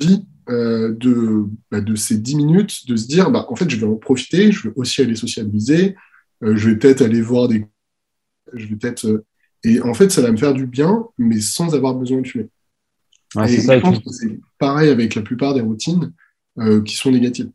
envie 0.00 0.24
de, 0.48 1.44
bah, 1.72 1.80
de 1.80 1.94
ces 1.96 2.18
10 2.18 2.36
minutes, 2.36 2.86
de 2.86 2.96
se 2.96 3.08
dire, 3.08 3.30
bah, 3.30 3.46
en 3.48 3.56
fait, 3.56 3.68
je 3.68 3.76
vais 3.76 3.86
en 3.86 3.96
profiter, 3.96 4.52
je 4.52 4.68
vais 4.68 4.74
aussi 4.76 5.02
aller 5.02 5.16
socialiser, 5.16 5.96
euh, 6.42 6.56
je 6.56 6.70
vais 6.70 6.76
peut-être 6.76 7.02
aller 7.02 7.20
voir 7.20 7.48
des. 7.48 7.64
Je 8.52 8.66
vais 8.66 8.76
peut-être. 8.76 9.06
Euh, 9.06 9.24
et 9.64 9.80
en 9.80 9.94
fait, 9.94 10.10
ça 10.10 10.22
va 10.22 10.30
me 10.30 10.36
faire 10.36 10.54
du 10.54 10.66
bien, 10.66 11.06
mais 11.18 11.40
sans 11.40 11.74
avoir 11.74 11.94
besoin 11.94 12.18
de 12.18 12.22
tuer. 12.22 12.48
et 13.36 13.56
je 13.60 13.80
pense 13.80 13.98
que 13.98 14.10
c'est 14.10 14.38
pareil 14.58 14.90
avec 14.90 15.14
la 15.14 15.22
plupart 15.22 15.54
des 15.54 15.60
routines 15.60 16.12
euh, 16.58 16.82
qui 16.82 16.94
sont 16.94 17.10
négatives. 17.10 17.50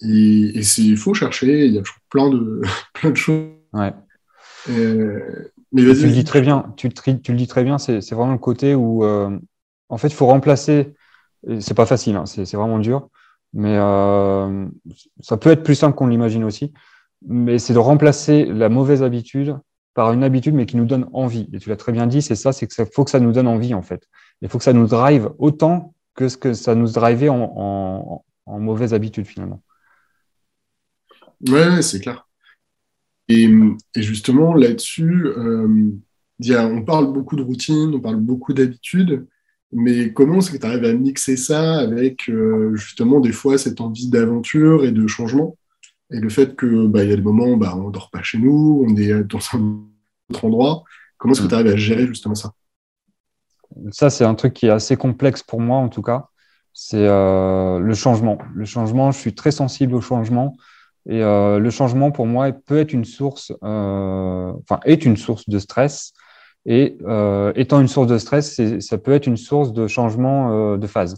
Et, 0.00 0.60
il 0.78 0.96
faut 0.96 1.14
chercher, 1.14 1.66
il 1.66 1.74
y 1.74 1.78
a 1.78 1.82
plein 2.10 2.30
de, 2.30 2.62
plein 2.94 3.10
de 3.10 3.16
choses. 3.16 3.48
Ouais. 3.72 3.92
mais 4.68 4.74
tu 5.72 6.06
le 6.06 6.12
dis 6.12 6.24
très 6.24 6.40
bien, 6.40 6.72
tu, 6.76 6.88
tu 6.90 7.32
le 7.32 7.38
dis 7.38 7.46
très 7.46 7.64
bien, 7.64 7.78
c'est 7.78 7.98
vraiment 8.12 8.32
le 8.32 8.38
côté 8.38 8.74
où, 8.74 9.04
en 9.04 9.98
fait, 9.98 10.08
il 10.08 10.14
faut 10.14 10.26
remplacer, 10.26 10.94
c'est 11.58 11.74
pas 11.74 11.86
facile, 11.86 12.16
hein, 12.16 12.26
c'est 12.26 12.54
vraiment 12.54 12.78
dur, 12.78 13.08
mais 13.52 13.76
ça 15.20 15.36
peut 15.36 15.50
être 15.50 15.64
plus 15.64 15.74
simple 15.74 15.96
qu'on 15.96 16.06
l'imagine 16.06 16.44
aussi 16.44 16.72
mais 17.26 17.58
c'est 17.58 17.74
de 17.74 17.78
remplacer 17.78 18.44
la 18.44 18.68
mauvaise 18.68 19.02
habitude 19.02 19.58
par 19.94 20.12
une 20.12 20.24
habitude, 20.24 20.54
mais 20.54 20.66
qui 20.66 20.76
nous 20.76 20.84
donne 20.84 21.08
envie. 21.12 21.48
Et 21.52 21.58
tu 21.58 21.68
l'as 21.68 21.76
très 21.76 21.92
bien 21.92 22.06
dit, 22.06 22.20
c'est 22.20 22.34
ça, 22.34 22.52
c'est 22.52 22.66
qu'il 22.66 22.84
faut 22.86 23.04
que 23.04 23.10
ça 23.10 23.20
nous 23.20 23.32
donne 23.32 23.46
envie, 23.46 23.74
en 23.74 23.82
fait. 23.82 24.08
Il 24.42 24.48
faut 24.48 24.58
que 24.58 24.64
ça 24.64 24.72
nous 24.72 24.86
drive 24.86 25.30
autant 25.38 25.94
que 26.14 26.28
ce 26.28 26.36
que 26.36 26.52
ça 26.52 26.74
nous 26.74 26.90
drivait 26.90 27.28
en, 27.28 28.24
mauvaise 28.46 28.92
habitude, 28.92 29.26
finalement. 29.26 29.62
Ouais, 31.48 31.82
c'est 31.82 32.00
clair. 32.00 32.26
Et, 33.28 33.48
justement, 33.96 34.54
là-dessus, 34.54 35.26
euh, 35.26 35.92
on 36.50 36.82
parle 36.82 37.12
beaucoup 37.12 37.36
de 37.36 37.42
routine, 37.42 37.94
on 37.94 38.00
parle 38.00 38.16
beaucoup 38.16 38.52
d'habitude, 38.52 39.26
mais 39.72 40.12
comment 40.12 40.38
est-ce 40.38 40.50
que 40.50 40.56
tu 40.56 40.66
arrives 40.66 40.84
à 40.84 40.92
mixer 40.92 41.36
ça 41.36 41.78
avec 41.78 42.28
euh, 42.28 42.74
justement 42.76 43.20
des 43.20 43.32
fois 43.32 43.58
cette 43.58 43.80
envie 43.80 44.08
d'aventure 44.08 44.84
et 44.84 44.92
de 44.92 45.06
changement? 45.06 45.56
Et 46.10 46.20
le 46.20 46.28
fait 46.28 46.54
que 46.54 46.86
bah, 46.86 47.02
y 47.02 47.12
a 47.12 47.16
des 47.16 47.22
moments 47.22 47.56
bah, 47.56 47.74
on 47.76 47.88
ne 47.88 47.92
dort 47.92 48.10
pas 48.10 48.22
chez 48.22 48.38
nous, 48.38 48.84
on 48.86 48.94
est 48.96 49.24
dans 49.24 49.40
un 49.54 49.80
autre 50.30 50.44
endroit. 50.44 50.84
Comment 51.16 51.32
est-ce 51.32 51.42
que 51.42 51.48
tu 51.48 51.54
arrives 51.54 51.72
à 51.72 51.76
gérer 51.76 52.06
justement 52.06 52.34
ça? 52.34 52.52
Ça, 53.90 54.10
c'est 54.10 54.24
un 54.24 54.34
truc 54.34 54.54
qui 54.54 54.66
est 54.66 54.70
assez 54.70 54.96
complexe 54.96 55.42
pour 55.42 55.60
moi, 55.60 55.78
en 55.78 55.88
tout 55.88 56.02
cas. 56.02 56.28
C'est 56.72 57.06
euh, 57.06 57.78
le 57.78 57.94
changement. 57.94 58.38
Le 58.54 58.64
changement, 58.64 59.10
je 59.10 59.18
suis 59.18 59.34
très 59.34 59.50
sensible 59.50 59.94
au 59.94 60.00
changement. 60.00 60.56
Et 61.08 61.22
euh, 61.22 61.58
le 61.58 61.70
changement, 61.70 62.10
pour 62.10 62.26
moi, 62.26 62.50
peut 62.52 62.78
être 62.78 62.92
une 62.92 63.04
source, 63.04 63.52
euh, 63.62 64.52
enfin, 64.62 64.80
est 64.84 65.04
une 65.04 65.16
source 65.16 65.48
de 65.48 65.58
stress. 65.58 66.12
Et 66.66 66.96
étant 67.56 67.80
une 67.80 67.88
source 67.88 68.06
de 68.06 68.16
stress, 68.16 68.58
ça 68.80 68.96
peut 68.96 69.12
être 69.12 69.26
une 69.26 69.36
source 69.36 69.74
de 69.74 69.86
changement 69.86 70.78
de 70.78 70.86
phase. 70.86 71.16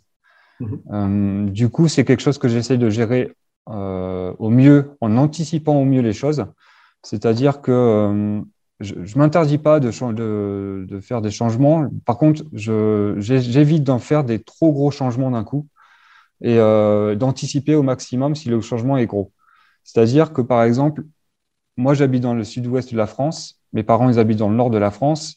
Mmh. 0.59 1.51
du 1.51 1.68
coup, 1.68 1.87
c'est 1.87 2.05
quelque 2.05 2.22
chose 2.22 2.38
que 2.38 2.49
j'essaie 2.49 2.79
de 2.79 2.90
gérer 2.90 3.31
euh, 3.68 4.33
au 4.38 4.49
mieux, 4.49 4.96
en 5.01 5.16
anticipant 5.16 5.75
au 5.75 5.85
mieux 5.85 6.01
les 6.01 6.12
choses. 6.12 6.46
C'est-à-dire 7.03 7.61
que 7.62 7.72
euh, 7.72 8.40
je 8.79 8.94
ne 8.94 9.18
m'interdis 9.18 9.59
pas 9.59 9.81
de, 9.81 9.90
de, 10.12 10.87
de, 10.87 11.01
faire 11.01 11.20
des 11.20 11.33
changements. 11.33 11.88
Par 12.05 12.16
contre, 12.16 12.44
j'évite 12.53 13.83
d'en 13.83 13.99
faire 13.99 14.22
des 14.22 14.40
trop 14.40 14.72
gros 14.72 14.92
changements 14.92 15.33
d'un 15.33 15.42
coup 15.42 15.66
et 16.42 16.59
euh, 16.59 17.16
d'anticiper 17.16 17.75
au 17.75 17.83
maximum 17.83 18.37
si 18.37 18.49
le 18.49 18.61
changement 18.61 18.96
est 18.99 19.07
gros. 19.07 19.33
C'est-à-dire 19.87 20.33
que, 20.33 20.42
par 20.42 20.64
exemple, 20.64 21.05
moi, 21.77 21.94
j'habite 21.94 22.22
dans 22.22 22.35
le 22.35 22.42
sud-ouest 22.42 22.90
de 22.90 22.96
la 22.96 23.07
France. 23.07 23.61
Mes 23.72 23.85
parents, 23.85 24.11
ils 24.11 24.18
habitent 24.18 24.38
dans 24.38 24.51
le 24.51 24.57
nord 24.57 24.70
de 24.70 24.79
la 24.79 24.90
France. 24.90 25.37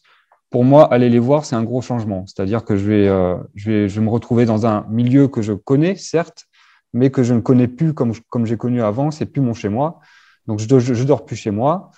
Pour 0.50 0.66
moi, 0.66 0.92
aller 0.92 1.10
les 1.10 1.20
voir, 1.20 1.46
c'est 1.46 1.56
un 1.56 1.64
gros 1.64 1.82
changement. 1.82 2.26
C'est-à-dire 2.26 2.66
que 2.66 2.76
je 2.76 2.86
vais, 2.90 3.06
je, 3.54 3.70
vais, 3.70 3.90
je 3.90 4.00
vais 4.00 4.06
me 4.06 4.10
retrouver 4.10 4.46
dans 4.46 4.66
un 4.66 4.86
milieu 4.90 5.28
que 5.28 5.44
je 5.44 5.54
connais, 5.54 5.96
certes, 5.96 6.46
mais 6.94 7.12
que 7.12 7.22
je 7.22 7.36
ne 7.36 7.42
connais 7.42 7.68
plus 7.68 7.94
comme, 7.94 8.14
comme 8.30 8.48
j'ai 8.48 8.58
connu 8.58 8.82
avant, 8.82 9.12
c'est 9.12 9.28
plus 9.28 9.42
mon 9.42 9.54
chez 9.54 9.70
moi. 9.70 10.00
Donc, 10.48 10.60
je, 10.60 10.66
ne 10.66 11.04
dors 11.04 11.26
plus 11.26 11.36
chez 11.36 11.52
moi. 11.52 11.92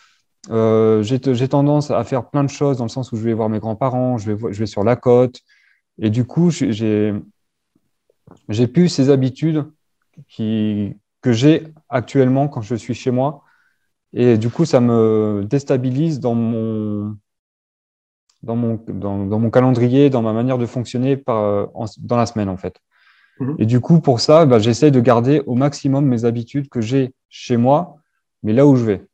Euh, 0.49 1.03
j'ai 1.03 1.47
tendance 1.47 1.89
à 1.89 2.03
faire 2.03 2.29
plein 2.29 2.43
de 2.43 2.49
choses 2.49 2.77
dans 2.79 2.85
le 2.85 2.89
sens 2.89 3.13
où 3.13 3.15
je 3.15 3.21
vais 3.21 3.33
voir 3.33 3.47
mes 3.47 3.59
grands-parents, 3.59 4.17
je 4.17 4.33
vais, 4.33 4.53
je 4.53 4.59
vais 4.59 4.65
sur 4.65 4.83
la 4.83 4.97
côte. 4.97 5.39
Et 5.99 6.09
du 6.09 6.25
coup, 6.25 6.49
j'ai 6.49 7.13
plus 8.67 8.89
ces 8.89 9.09
habitudes 9.09 9.65
qui, 10.27 10.95
que 11.21 11.31
j'ai 11.31 11.67
actuellement 11.89 12.47
quand 12.47 12.61
je 12.61 12.75
suis 12.75 12.93
chez 12.93 13.11
moi. 13.11 13.43
Et 14.13 14.37
du 14.37 14.49
coup, 14.49 14.65
ça 14.65 14.81
me 14.81 15.45
déstabilise 15.49 16.19
dans 16.19 16.35
mon, 16.35 17.15
dans 18.43 18.55
mon, 18.55 18.83
dans, 18.87 19.25
dans 19.25 19.39
mon 19.39 19.49
calendrier, 19.49 20.09
dans 20.09 20.21
ma 20.21 20.33
manière 20.33 20.57
de 20.57 20.65
fonctionner 20.65 21.15
par, 21.15 21.69
dans 21.99 22.17
la 22.17 22.25
semaine, 22.25 22.49
en 22.49 22.57
fait. 22.57 22.75
Mhm. 23.39 23.55
Et 23.59 23.65
du 23.65 23.79
coup, 23.79 23.99
pour 24.01 24.19
ça, 24.19 24.45
bah, 24.45 24.59
j'essaie 24.59 24.91
de 24.91 24.99
garder 24.99 25.41
au 25.45 25.55
maximum 25.55 26.05
mes 26.05 26.25
habitudes 26.25 26.69
que 26.69 26.81
j'ai 26.81 27.13
chez 27.29 27.57
moi, 27.57 27.97
mais 28.43 28.53
là 28.53 28.65
où 28.65 28.75
je 28.75 28.85
vais. 28.85 29.05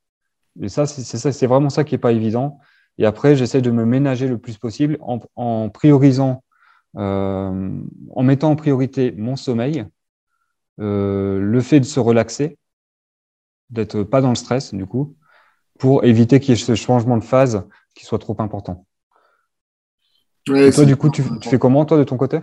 Et 0.61 0.69
ça, 0.69 0.85
c'est 0.87 1.47
vraiment 1.47 1.69
ça 1.69 1.83
qui 1.83 1.93
n'est 1.93 1.99
pas 1.99 2.11
évident. 2.11 2.59
Et 2.97 3.05
après, 3.05 3.35
j'essaie 3.35 3.61
de 3.61 3.69
me 3.69 3.85
ménager 3.85 4.27
le 4.27 4.39
plus 4.39 4.57
possible 4.57 4.97
en, 5.01 5.19
en 5.35 5.69
priorisant, 5.69 6.43
euh, 6.97 7.69
en 8.15 8.23
mettant 8.23 8.49
en 8.49 8.55
priorité 8.55 9.13
mon 9.15 9.35
sommeil, 9.35 9.85
euh, 10.79 11.39
le 11.39 11.61
fait 11.61 11.79
de 11.79 11.85
se 11.85 11.99
relaxer, 11.99 12.57
d'être 13.69 14.03
pas 14.03 14.21
dans 14.21 14.29
le 14.29 14.35
stress, 14.35 14.73
du 14.73 14.85
coup, 14.85 15.15
pour 15.79 16.03
éviter 16.03 16.39
qu'il 16.39 16.49
y 16.49 16.53
ait 16.53 16.63
ce 16.63 16.75
changement 16.75 17.17
de 17.17 17.23
phase 17.23 17.63
qui 17.95 18.05
soit 18.05 18.19
trop 18.19 18.35
important. 18.39 18.85
Et 20.55 20.71
toi, 20.71 20.85
du 20.85 20.95
coup, 20.95 21.09
tu, 21.09 21.23
fais 21.41 21.59
comment, 21.59 21.85
toi, 21.85 21.97
de 21.97 22.03
ton 22.03 22.17
côté? 22.17 22.39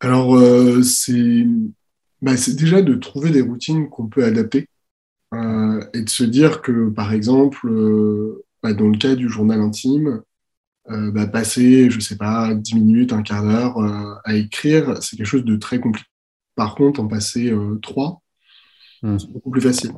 Alors, 0.00 0.36
euh, 0.36 0.82
bah, 2.22 2.36
c'est 2.36 2.54
déjà 2.54 2.82
de 2.82 2.94
trouver 2.94 3.30
des 3.30 3.42
routines 3.42 3.88
qu'on 3.88 4.08
peut 4.08 4.24
adapter 4.24 4.68
euh, 5.34 5.84
et 5.92 6.02
de 6.02 6.08
se 6.08 6.24
dire 6.24 6.62
que, 6.62 6.88
par 6.88 7.12
exemple, 7.12 7.68
euh, 7.68 8.44
bah, 8.62 8.72
dans 8.72 8.88
le 8.88 8.96
cas 8.96 9.14
du 9.14 9.28
journal 9.28 9.60
intime, 9.60 10.22
bah, 10.88 11.26
passer, 11.26 11.90
je 11.90 11.98
sais 11.98 12.16
pas, 12.16 12.54
10 12.54 12.76
minutes, 12.76 13.12
un 13.12 13.22
quart 13.22 13.42
d'heure 13.42 13.76
à 14.24 14.34
écrire, 14.36 15.02
c'est 15.02 15.16
quelque 15.16 15.26
chose 15.26 15.44
de 15.44 15.56
très 15.56 15.80
compliqué. 15.80 16.08
Par 16.56 16.74
contre, 16.74 17.00
en 17.00 17.06
passer 17.06 17.54
3, 17.82 18.22
hmm. 19.02 19.18
c'est 19.18 19.30
beaucoup 19.30 19.50
plus 19.50 19.60
facile. 19.60 19.92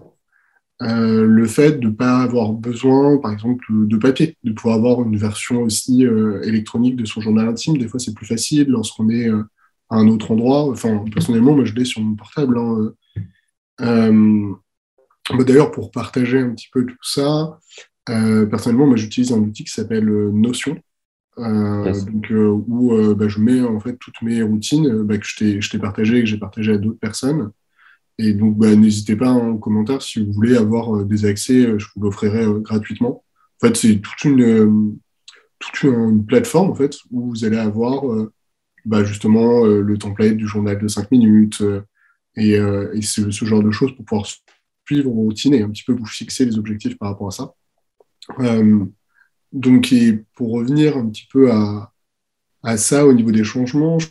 Euh, 0.81 1.27
le 1.27 1.47
fait 1.47 1.81
de 1.81 1.88
ne 1.88 1.92
pas 1.92 2.18
avoir 2.18 2.53
besoin, 2.53 3.18
par 3.18 3.33
exemple, 3.33 3.64
de 3.68 3.97
papier, 3.97 4.37
de 4.44 4.53
pouvoir 4.53 4.77
avoir 4.77 5.03
une 5.03 5.16
version 5.16 5.62
aussi 5.62 6.07
euh, 6.07 6.40
électronique 6.42 6.94
de 6.94 7.05
son 7.05 7.21
journal 7.21 7.49
intime. 7.49 7.79
Des 7.79 7.88
fois, 7.88 7.99
c'est 7.99 8.14
plus 8.14 8.27
facile 8.27 8.68
lorsqu'on 8.68 9.09
est 9.09 9.29
euh, 9.29 9.42
à 9.90 9.97
un 9.97 10.07
autre 10.09 10.31
endroit. 10.31 10.71
Enfin, 10.71 11.05
personnellement, 11.12 11.55
moi, 11.55 11.64
je 11.64 11.75
l'ai 11.75 11.85
sur 11.85 12.01
mon 12.01 12.14
portable. 12.14 12.59
Hein, 12.59 12.92
bah, 15.31 15.44
d'ailleurs, 15.44 15.73
pour 15.73 15.90
partager 15.90 16.38
un 16.38 16.51
petit 16.51 16.68
peu 16.73 16.87
tout 16.87 16.97
ça, 17.03 17.59
personnellement, 18.07 18.87
moi, 18.87 18.97
j'utilise 18.97 19.33
un 19.33 19.40
outil 19.40 19.64
qui 19.64 19.73
s'appelle 19.73 20.07
Notion. 20.33 20.81
Donc, 21.38 22.33
où 22.68 23.14
bah, 23.14 23.29
je 23.29 23.40
mets 23.40 23.62
en 23.62 23.81
fait 23.81 23.96
toutes 23.96 24.20
mes 24.22 24.42
routines 24.42 25.03
bah, 25.03 25.18
que 25.18 25.27
je 25.27 25.70
t'ai 25.70 25.79
partagées 25.79 26.18
et 26.18 26.20
que 26.20 26.27
j'ai 26.27 26.38
partagées 26.38 26.72
à 26.72 26.79
d'autres 26.79 26.98
personnes. 26.98 27.53
Et 28.18 28.35
donc, 28.35 28.57
bah, 28.57 28.74
n'hésitez 28.74 29.16
pas 29.16 29.31
en 29.31 29.57
commentaire 29.57 30.03
si 30.03 30.24
vous 30.24 30.33
voulez 30.33 30.57
avoir 30.57 30.96
euh, 30.96 31.05
des 31.05 31.24
accès, 31.24 31.66
euh, 31.66 31.79
je 31.79 31.87
vous 31.94 32.03
l'offrirai 32.03 32.44
euh, 32.44 32.59
gratuitement. 32.59 33.24
En 33.62 33.66
fait, 33.66 33.77
c'est 33.77 34.01
toute 34.01 34.24
une, 34.24 34.98
toute 35.59 35.83
une 35.85 36.27
plateforme 36.27 36.70
en 36.70 36.74
fait, 36.74 36.96
où 37.11 37.31
vous 37.31 37.44
allez 37.44 37.57
avoir 37.57 38.05
justement 39.05 39.64
le 39.64 39.98
template 39.98 40.37
du 40.37 40.46
journal 40.46 40.79
de 40.79 40.87
5 40.87 41.11
minutes 41.11 41.64
et, 42.37 42.53
et 42.53 43.03
ce, 43.03 43.33
ce, 43.33 43.44
genre 43.44 43.64
de 43.64 43.72
choses 43.72 43.96
pour 43.96 44.05
pouvoir 44.05 44.29
suivre 44.87 45.11
vos 45.11 45.22
routines 45.22 45.55
et 45.55 45.62
un 45.62 45.70
petit 45.70 45.83
peu 45.83 45.92
vous 45.92 46.07
fixer 46.07 46.44
les 46.44 46.57
objectifs 46.57 46.96
par 46.96 47.09
rapport 47.09 47.27
à 47.27 47.33
ça. 47.33 47.53
Donc, 49.52 49.94
pour 50.34 50.52
revenir 50.52 50.96
un 50.96 51.08
petit 51.08 51.26
peu 51.30 51.50
à, 51.52 51.92
ça 52.76 53.06
au 53.06 53.12
niveau 53.12 53.30
des 53.30 53.44
changements, 53.44 53.98
je 53.98 54.08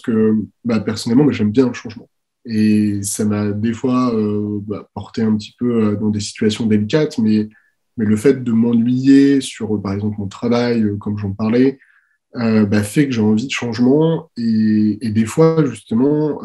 que 0.00 0.34
bah, 0.64 0.80
personnellement, 0.80 1.30
j'aime 1.32 1.50
bien 1.50 1.68
le 1.68 1.74
changement. 1.74 2.08
Et 2.44 3.02
ça 3.02 3.24
m'a 3.24 3.52
des 3.52 3.72
fois 3.72 4.14
euh, 4.14 4.58
bah, 4.62 4.88
porté 4.94 5.22
un 5.22 5.36
petit 5.36 5.54
peu 5.58 5.84
euh, 5.84 5.96
dans 5.96 6.10
des 6.10 6.20
situations 6.20 6.66
délicates, 6.66 7.18
mais, 7.18 7.48
le 7.98 8.16
fait 8.16 8.42
de 8.42 8.52
m'ennuyer 8.52 9.42
sur, 9.42 9.80
par 9.82 9.92
exemple, 9.92 10.16
mon 10.18 10.26
travail, 10.26 10.82
euh, 10.82 10.96
comme 10.96 11.18
j'en 11.18 11.32
parlais, 11.32 11.78
bah, 12.34 12.82
fait 12.82 13.06
que 13.06 13.12
j'ai 13.12 13.20
envie 13.20 13.46
de 13.46 13.52
changement. 13.52 14.30
Et, 14.38 14.98
et 15.02 15.10
des 15.10 15.26
fois, 15.26 15.64
justement, 15.66 16.40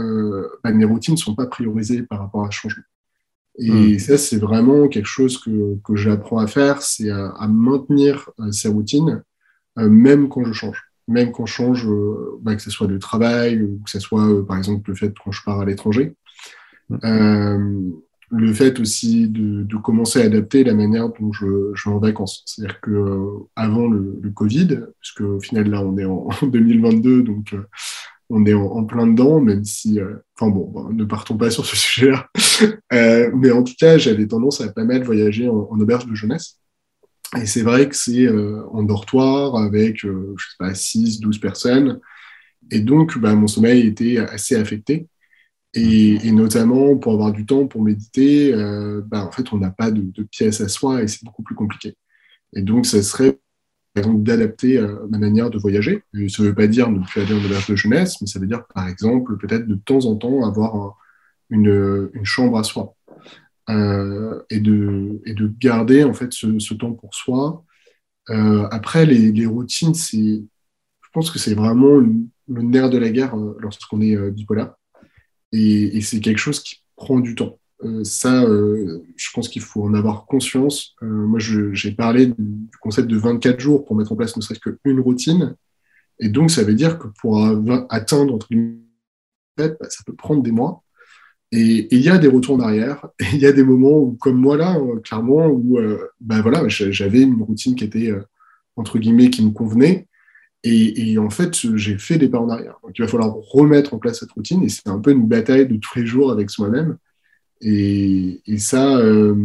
bah, 0.64 0.72
mes 0.74 0.86
routines 0.86 1.14
ne 1.14 1.20
sont 1.20 1.36
pas 1.36 1.48
priorisées 1.48 2.04
par 2.04 2.20
rapport 2.20 2.46
à 2.46 2.52
ce 2.52 2.58
changement. 2.58 2.84
Et 3.60 3.96
hmm. 3.96 4.00
ça, 4.00 4.18
c'est 4.18 4.38
vraiment 4.38 4.88
quelque 4.88 5.08
chose 5.08 5.40
que, 5.40 5.78
que 5.84 5.96
j'apprends 5.96 6.38
à 6.38 6.48
faire, 6.48 6.82
c'est 6.82 7.10
à, 7.10 7.30
à, 7.30 7.48
maintenir 7.48 8.30
ces 8.52 8.68
routines, 8.68 9.24
même 9.78 10.30
quand 10.30 10.44
je 10.46 10.54
change 10.54 10.88
même 11.08 11.32
quand 11.32 11.46
je 11.46 11.54
change, 11.54 11.88
euh, 11.88 12.38
bah, 12.42 12.56
que 12.56 12.62
ce 12.62 12.70
soit 12.70 12.88
de 12.88 12.98
travail 12.98 13.62
ou 13.62 13.82
que 13.84 13.90
ce 13.90 14.00
soit, 14.00 14.28
euh, 14.28 14.44
par 14.44 14.58
exemple, 14.58 14.90
le 14.90 14.96
fait 14.96 15.14
quand 15.24 15.32
je 15.32 15.42
pars 15.44 15.60
à 15.60 15.66
l'étranger. 15.66 16.16
Mm. 16.90 16.98
Euh, 17.04 17.82
le 18.30 18.54
fait 18.54 18.78
aussi 18.82 19.30
de, 19.30 19.64
de, 19.64 19.78
commencer 19.78 20.22
à 20.22 20.26
adapter 20.26 20.66
la 20.66 20.74
manière 20.74 21.08
dont 21.10 21.32
je, 21.32 21.72
je 21.74 21.90
vais 21.90 21.96
en 21.96 22.00
vacances. 22.00 22.44
C'est-à-dire 22.46 22.82
que 22.82 22.92
euh, 22.92 23.30
avant 23.56 23.88
le, 23.88 24.20
le, 24.22 24.30
Covid, 24.32 24.82
puisque 25.00 25.22
au 25.22 25.40
final 25.40 25.70
là 25.70 25.82
on 25.82 25.98
est 25.98 26.04
en, 26.04 26.28
2022, 26.42 27.24
donc 27.24 27.54
euh, 27.54 27.64
on 28.30 28.46
est 28.46 28.54
en, 28.54 28.84
plein 28.84 29.08
dedans, 29.08 29.40
même 29.40 29.64
si, 29.64 30.00
enfin 30.36 30.50
bon, 30.52 30.70
bah, 30.74 30.90
ne 30.92 31.06
partons 31.06 31.38
pas 31.38 31.50
sur 31.50 31.66
ce 31.66 31.76
sujet-là. 31.78 32.30
mais 33.34 33.52
en 33.52 33.64
tout 33.64 33.76
cas, 33.80 33.98
j'avais 33.98 34.28
tendance 34.28 34.62
à 34.62 34.72
pas 34.72 34.84
mal 34.84 35.04
voyager 35.04 35.48
en, 35.50 35.80
auberge 35.80 36.08
de 36.08 36.16
jeunesse. 36.16 36.60
Et 37.36 37.46
c'est 37.46 37.62
vrai 37.62 37.90
que 37.90 37.96
c'est 37.96 38.26
euh, 38.26 38.66
en 38.72 38.84
dortoir 38.84 39.58
avec, 39.58 40.06
euh, 40.06 40.34
je 40.38 40.46
sais 40.46 40.56
pas, 40.60 40.74
6, 40.74 41.20
12 41.20 41.40
personnes. 41.40 42.00
Et 42.72 42.80
donc, 42.80 43.18
bah, 43.18 43.36
mon 43.36 43.48
sommeil 43.48 43.86
était 43.86 44.18
assez 44.18 44.56
affecté. 44.56 45.08
Et, 45.74 46.32
notamment, 46.32 46.98
pour 46.98 47.14
avoir 47.14 47.32
du 47.32 47.46
temps 47.46 47.68
pour 47.68 47.84
méditer, 47.84 48.54
euh, 48.54 49.02
bah, 49.06 49.26
en 49.26 49.32
fait, 49.32 49.54
on 49.54 49.58
n'a 49.58 49.72
pas 49.72 49.92
de, 49.92 50.24
pièce 50.24 50.62
à 50.62 50.68
soi 50.70 51.04
et 51.04 51.08
c'est 51.08 51.24
beaucoup 51.24 51.44
plus 51.44 51.56
compliqué. 51.56 51.96
Et 52.54 52.62
donc, 52.62 52.86
ça 52.86 53.04
serait, 53.04 53.40
exemple, 53.98 54.24
d'adapter 54.24 54.80
ma 55.10 55.18
manière 55.18 55.50
de 55.50 55.58
voyager. 55.58 56.04
Ça 56.14 56.44
ne 56.44 56.48
veut 56.48 56.56
pas 56.56 56.68
dire 56.68 56.90
ne 56.90 57.04
plus 57.04 57.22
aller 57.22 57.34
en 57.34 57.44
auberge 57.44 57.68
de 57.70 57.76
jeunesse, 57.76 58.22
mais 58.22 58.28
ça 58.28 58.40
veut 58.40 58.48
dire, 58.48 58.66
par 58.74 58.88
exemple, 58.88 59.38
peut-être 59.38 59.68
de 59.68 59.76
temps 59.76 60.06
en 60.06 60.16
temps 60.16 60.46
avoir 60.46 60.98
une, 61.50 62.10
une 62.14 62.26
chambre 62.26 62.58
à 62.58 62.64
soi. 62.64 62.96
Euh, 63.70 64.42
et, 64.50 64.62
de, 64.62 65.22
et 65.26 65.34
de 65.34 65.52
garder 65.60 66.06
en 66.06 66.14
fait 66.14 66.32
ce, 66.32 66.74
temps 66.74 66.94
pour 66.94 67.14
soi. 67.14 67.66
Euh, 68.30 68.66
après, 68.72 69.06
les, 69.06 69.32
les 69.34 69.46
routines, 69.46 69.94
c'est, 69.94 70.18
je 70.18 71.10
pense 71.12 71.30
que 71.32 71.40
c'est 71.40 71.54
vraiment 71.54 71.98
le 71.98 72.62
nerf 72.62 72.90
de 72.90 72.98
la 72.98 73.10
guerre 73.10 73.38
euh, 73.38 73.58
lorsqu'on 73.60 74.00
est 74.00 74.16
euh, 74.16 74.32
bipolaire. 74.32 74.74
Et 75.52 76.02
c'est 76.02 76.20
quelque 76.20 76.40
chose 76.40 76.62
qui 76.62 76.84
prend 76.96 77.20
du 77.20 77.36
temps. 77.36 77.60
Euh, 77.84 78.04
ça, 78.04 78.44
je 78.44 79.30
pense 79.34 79.50
qu'il 79.50 79.62
faut 79.62 79.84
en 79.84 79.94
avoir 79.94 80.26
conscience. 80.26 80.96
moi, 81.02 81.40
j'ai 81.40 81.92
parlé 81.92 82.28
du 82.28 82.78
concept 82.82 83.08
de 83.08 83.18
24 83.18 83.60
jours 83.60 83.86
pour 83.86 83.96
mettre 83.96 84.12
en 84.12 84.16
place 84.16 84.36
ne 84.36 84.42
serait-ce 84.42 84.60
qu'une 84.60 85.00
routine. 85.00 85.56
Et 86.20 86.30
donc, 86.30 86.52
ça 86.52 86.64
veut 86.64 86.74
dire 86.74 86.98
que 86.98 87.08
pour 87.22 87.40
atteindre, 87.90 88.34
entre 88.34 88.48
guillemets, 88.50 88.78
bah, 89.58 89.70
ça 89.90 90.04
peut 90.06 90.16
prendre 90.16 90.42
des 90.42 90.52
mois. 90.52 90.84
Et 91.52 91.88
il 91.96 92.02
y 92.02 92.10
a 92.10 92.18
des 92.18 92.28
retours 92.28 92.56
en 92.56 92.60
arrière. 92.60 93.08
Il 93.34 93.40
y 93.40 93.46
a 93.46 93.54
des 93.54 93.64
moments 93.64 93.98
où, 93.98 94.18
comme 94.20 94.38
moi 94.38 94.58
là, 94.58 94.78
euh, 94.78 95.00
clairement, 95.00 95.48
où 95.48 95.78
euh, 95.78 96.10
ben 96.20 96.42
voilà, 96.42 96.68
j'avais 96.68 97.22
une 97.22 97.42
routine 97.42 97.76
qui 97.76 97.86
était, 97.86 98.12
euh, 98.12 98.22
entre 98.76 99.00
guillemets, 99.00 99.30
qui 99.30 99.46
me 99.46 99.52
convenait. 99.52 100.08
Et, 100.64 101.12
et 101.12 101.18
en 101.18 101.30
fait, 101.30 101.56
j'ai 101.78 101.98
fait 101.98 102.18
des 102.18 102.28
pas 102.28 102.40
en 102.40 102.50
arrière. 102.50 102.78
Donc 102.84 102.98
il 102.98 103.02
va 103.02 103.08
falloir 103.08 103.34
remettre 103.34 103.94
en 103.94 104.00
place 104.00 104.20
cette 104.20 104.32
routine. 104.32 104.64
Et 104.64 104.70
c'est 104.70 104.88
un 104.88 105.00
peu 105.00 105.12
une 105.12 105.28
bataille 105.28 105.68
de 105.68 105.78
tous 105.78 106.00
les 106.00 106.06
jours 106.06 106.32
avec 106.32 106.50
soi-même. 106.50 106.98
Et, 107.62 108.42
ça, 108.58 108.98
euh, 108.98 109.36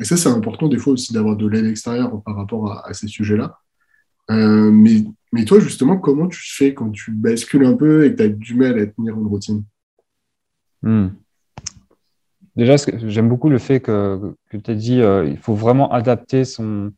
ça 0.00 0.16
c'est 0.16 0.28
important 0.28 0.68
des 0.68 0.78
fois 0.78 0.94
aussi 0.94 1.12
d'avoir 1.12 1.36
de 1.36 1.46
l'aide 1.46 1.66
extérieure 1.66 2.22
par 2.22 2.36
rapport 2.36 2.86
à, 2.86 2.92
ces 2.94 3.08
sujets-là. 3.08 3.58
Euh, 4.30 4.70
mais, 4.70 5.04
mais 5.32 5.44
toi, 5.44 5.60
justement, 5.60 5.98
comment 5.98 6.28
tu 6.28 6.40
fais 6.42 6.74
quand 6.74 6.90
tu 6.90 7.10
bascules 7.12 7.64
un 7.64 7.74
peu 7.74 8.06
et 8.06 8.12
que 8.12 8.16
tu 8.16 8.22
as 8.22 8.28
du 8.28 8.54
mal 8.54 8.78
à 8.78 8.86
tenir 8.86 9.14
une 9.14 9.26
routine? 9.26 9.64
Hmm. 10.82 11.08
Déjà, 12.56 12.76
j'aime 12.76 13.28
beaucoup 13.28 13.50
le 13.50 13.58
fait 13.58 13.80
que, 13.80 14.36
tu 14.50 14.70
as 14.70 14.74
dit 14.74 15.00
euh, 15.00 15.26
il 15.26 15.38
faut 15.38 15.54
vraiment 15.54 15.90
adapter 15.92 16.44
son, 16.44 16.92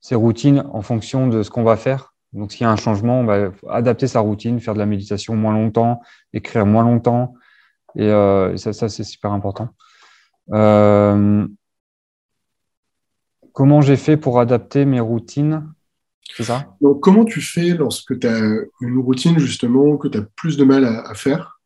ses 0.00 0.14
routines 0.14 0.64
en 0.72 0.82
fonction 0.82 1.28
de 1.28 1.42
ce 1.42 1.50
qu'on 1.50 1.62
va 1.62 1.76
faire. 1.76 2.14
Donc, 2.32 2.52
s'il 2.52 2.62
y 2.62 2.64
a 2.64 2.70
un 2.70 2.76
changement, 2.76 3.24
bah, 3.24 3.52
adapter 3.68 4.06
sa 4.06 4.20
routine, 4.20 4.60
faire 4.60 4.74
de 4.74 4.78
la 4.78 4.86
méditation 4.86 5.34
moins 5.34 5.52
longtemps, 5.52 6.00
écrire 6.32 6.66
moins 6.66 6.84
longtemps. 6.84 7.34
Et, 7.96 8.08
euh, 8.08 8.56
ça, 8.56 8.72
ça 8.72 8.88
c'est 8.88 9.04
super 9.04 9.32
important. 9.32 9.68
Euh, 10.52 11.46
comment 13.52 13.80
j'ai 13.80 13.96
fait 13.96 14.16
pour 14.16 14.40
adapter 14.40 14.84
mes 14.84 15.00
routines? 15.00 15.72
C'est 16.36 16.44
ça? 16.44 16.76
Donc, 16.80 17.00
Comment 17.00 17.24
tu 17.24 17.40
fais 17.40 17.70
lorsque 17.70 18.18
tu 18.18 18.26
as 18.26 18.40
une 18.80 18.98
routine, 18.98 19.38
justement, 19.38 19.96
que 19.96 20.08
tu 20.08 20.18
as 20.18 20.22
plus 20.36 20.56
de 20.56 20.64
mal 20.64 20.84
à, 20.84 21.08
à 21.08 21.14
faire 21.14 21.56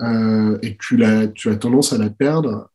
et 0.00 0.76
que 0.76 0.78
tu, 0.78 1.02
tu, 1.34 1.48
as 1.48 1.56
tendance 1.56 1.94
à 1.94 1.98
la 1.98 2.10
perdre, 2.10 2.68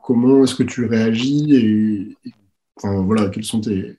comment 0.00 0.44
est-ce 0.44 0.54
que 0.54 0.62
tu 0.62 0.84
réagis 0.84 2.16
et, 2.24 2.30
enfin, 2.76 3.02
voilà, 3.02 3.28
quels 3.28 3.42
sont 3.44 3.60
tes 3.60 3.98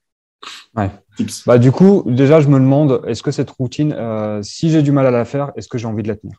tips? 1.17 1.45
Bah, 1.45 1.58
Du 1.58 1.73
coup, 1.73 2.04
déjà, 2.06 2.39
je 2.39 2.47
me 2.47 2.60
demande, 2.60 3.02
est-ce 3.08 3.21
que 3.21 3.32
cette 3.32 3.49
routine, 3.49 3.93
si 4.41 4.69
j'ai 4.69 4.82
du 4.82 4.93
mal 4.93 5.06
à 5.06 5.12
la 5.12 5.25
faire, 5.25 5.52
est-ce 5.58 5.67
que 5.67 5.78
j'ai 5.78 5.88
envie 5.88 6.04
de 6.04 6.08
la 6.08 6.15
tenir? 6.15 6.38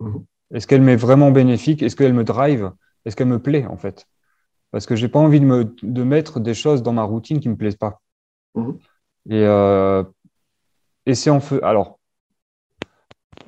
Mhm. 0.00 0.24
Est-ce 0.52 0.66
qu'elle 0.66 0.82
m'est 0.82 0.96
vraiment 0.96 1.30
bénéfique? 1.30 1.82
Est-ce 1.82 1.96
qu'elle 1.96 2.14
me 2.14 2.24
drive? 2.24 2.72
Est-ce 3.04 3.16
qu'elle 3.16 3.28
me 3.28 3.40
plaît, 3.40 3.66
en 3.66 3.76
fait? 3.76 4.06
Parce 4.70 4.86
que 4.86 4.96
j'ai 4.96 5.08
pas 5.08 5.18
envie 5.18 5.40
de, 5.40 5.44
me, 5.44 5.64
de 5.82 6.02
mettre 6.02 6.40
des 6.40 6.54
choses 6.54 6.82
dans 6.82 6.92
ma 6.92 7.02
routine 7.02 7.40
qui 7.40 7.48
ne 7.48 7.54
me 7.54 7.58
plaisent 7.58 7.76
pas. 7.76 8.00
Mhm. 8.54 8.78
Et, 9.30 9.44
euh, 9.44 10.04
et 11.06 11.14
c'est 11.14 11.30
en 11.30 11.40
feu. 11.40 11.60
Alors, 11.64 11.98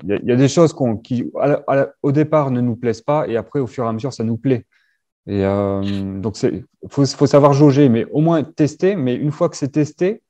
il 0.05 0.21
y, 0.25 0.33
a 0.33 0.37
des 0.37 0.49
choses 0.49 0.75
qui, 1.03 1.31
au 2.03 2.13
départ, 2.13 2.51
ne 2.53 2.61
nous 2.61 2.77
plaisent 2.77 3.01
pas, 3.01 3.27
et 3.27 3.37
après, 3.37 3.59
au 3.59 3.67
fur 3.67 3.85
et 3.85 3.89
à 3.89 3.93
mesure, 3.93 4.13
ça 4.13 4.23
nous 4.23 4.37
plaît. 4.37 4.65
Et 5.27 5.45
euh, 5.45 6.21
donc, 6.21 6.41
il 6.43 6.65
faut, 6.89 7.05
faut, 7.05 7.27
savoir 7.27 7.53
jauger, 7.53 7.89
mais 7.89 8.05
au 8.13 8.21
moins 8.21 8.43
tester. 8.45 8.95
Mais 8.95 9.15
une 9.15 9.33
fois 9.33 9.49
que 9.49 9.57
c'est 9.57 9.73
testé, 9.73 10.23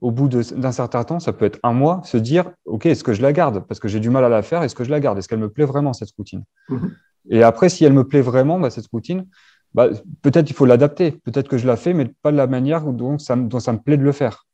au 0.00 0.10
bout 0.10 0.28
d'un 0.28 0.72
certain 0.72 1.04
temps, 1.04 1.20
ça 1.20 1.32
peut 1.32 1.44
être 1.44 1.58
un 1.62 1.72
mois, 1.72 2.00
se 2.04 2.16
dire, 2.16 2.50
OK, 2.64 2.86
est-ce 2.86 3.04
que 3.04 3.12
je 3.12 3.20
la 3.20 3.32
garde? 3.32 3.66
Parce 3.66 3.80
que 3.80 3.88
j'ai 3.88 4.00
du 4.00 4.08
mal 4.08 4.24
à 4.24 4.28
la 4.28 4.42
faire, 4.42 4.62
est-ce 4.62 4.74
que 4.74 4.84
je 4.84 4.90
la 4.90 4.98
garde? 4.98 5.18
Est-ce 5.18 5.28
qu'elle 5.28 5.38
me 5.38 5.50
plaît 5.50 5.66
vraiment, 5.66 5.92
cette 5.92 6.10
routine? 6.16 6.44
Mhm. 6.68 6.94
Et 7.28 7.42
après, 7.42 7.68
si 7.68 7.84
elle 7.84 7.92
me 7.92 8.04
plaît 8.04 8.22
vraiment, 8.22 8.58
bah, 8.58 8.70
cette 8.70 8.86
routine, 8.86 9.26
bah, 9.74 9.88
peut-être 10.22 10.48
il 10.48 10.54
faut 10.54 10.64
l'adapter. 10.64 11.12
Peut-être 11.12 11.48
que 11.48 11.58
je 11.58 11.66
la 11.66 11.76
fais, 11.76 11.92
mais 11.92 12.06
pas 12.22 12.32
de 12.32 12.36
la 12.36 12.46
manière 12.46 12.84
dont 12.84 13.18
ça, 13.18 13.36
dont 13.36 13.60
ça 13.60 13.72
me 13.72 13.78
plaît 13.78 13.98
de 13.98 14.02
le 14.02 14.12
faire. 14.12 14.46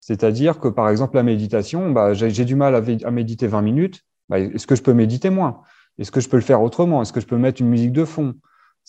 C'est-à-dire 0.00 0.58
que, 0.58 0.68
par 0.68 0.88
exemple, 0.88 1.16
la 1.16 1.22
méditation, 1.22 1.90
bah, 1.90 2.14
j'ai 2.14 2.44
du 2.44 2.56
mal 2.56 2.74
à, 2.74 3.10
méditer 3.10 3.46
20 3.46 3.62
minutes. 3.62 4.00
Bah, 4.30 4.38
est-ce 4.38 4.66
que 4.66 4.76
je 4.76 4.82
peux 4.82 4.94
méditer 4.94 5.28
moins? 5.28 5.60
Est-ce 5.98 6.10
que 6.10 6.20
je 6.20 6.28
peux 6.28 6.38
le 6.38 6.42
faire 6.42 6.62
autrement? 6.62 7.02
Est-ce 7.02 7.12
que 7.12 7.20
je 7.20 7.26
peux 7.26 7.36
mettre 7.36 7.60
une 7.60 7.68
musique 7.68 7.92
de 7.92 8.04
fond? 8.04 8.34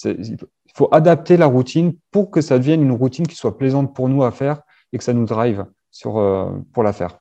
Il 0.06 0.38
faut 0.74 0.90
adapter 0.92 1.38
la 1.38 1.46
routine 1.46 1.96
pour 2.12 2.32
que 2.32 2.42
ça 2.42 2.58
devienne 2.60 2.82
une 2.82 2.92
routine 2.92 3.28
qui 3.28 3.36
soit 3.36 3.58
plaisante 3.58 3.94
pour 3.94 4.10
nous 4.10 4.24
à 4.24 4.32
faire 4.32 4.62
et 4.96 4.98
que 4.98 5.04
ça 5.04 5.12
nous 5.12 5.26
drive 5.26 5.66
sur, 5.92 6.18
euh, 6.18 6.50
pour 6.74 6.82
la 6.82 6.94
faire. 6.94 7.20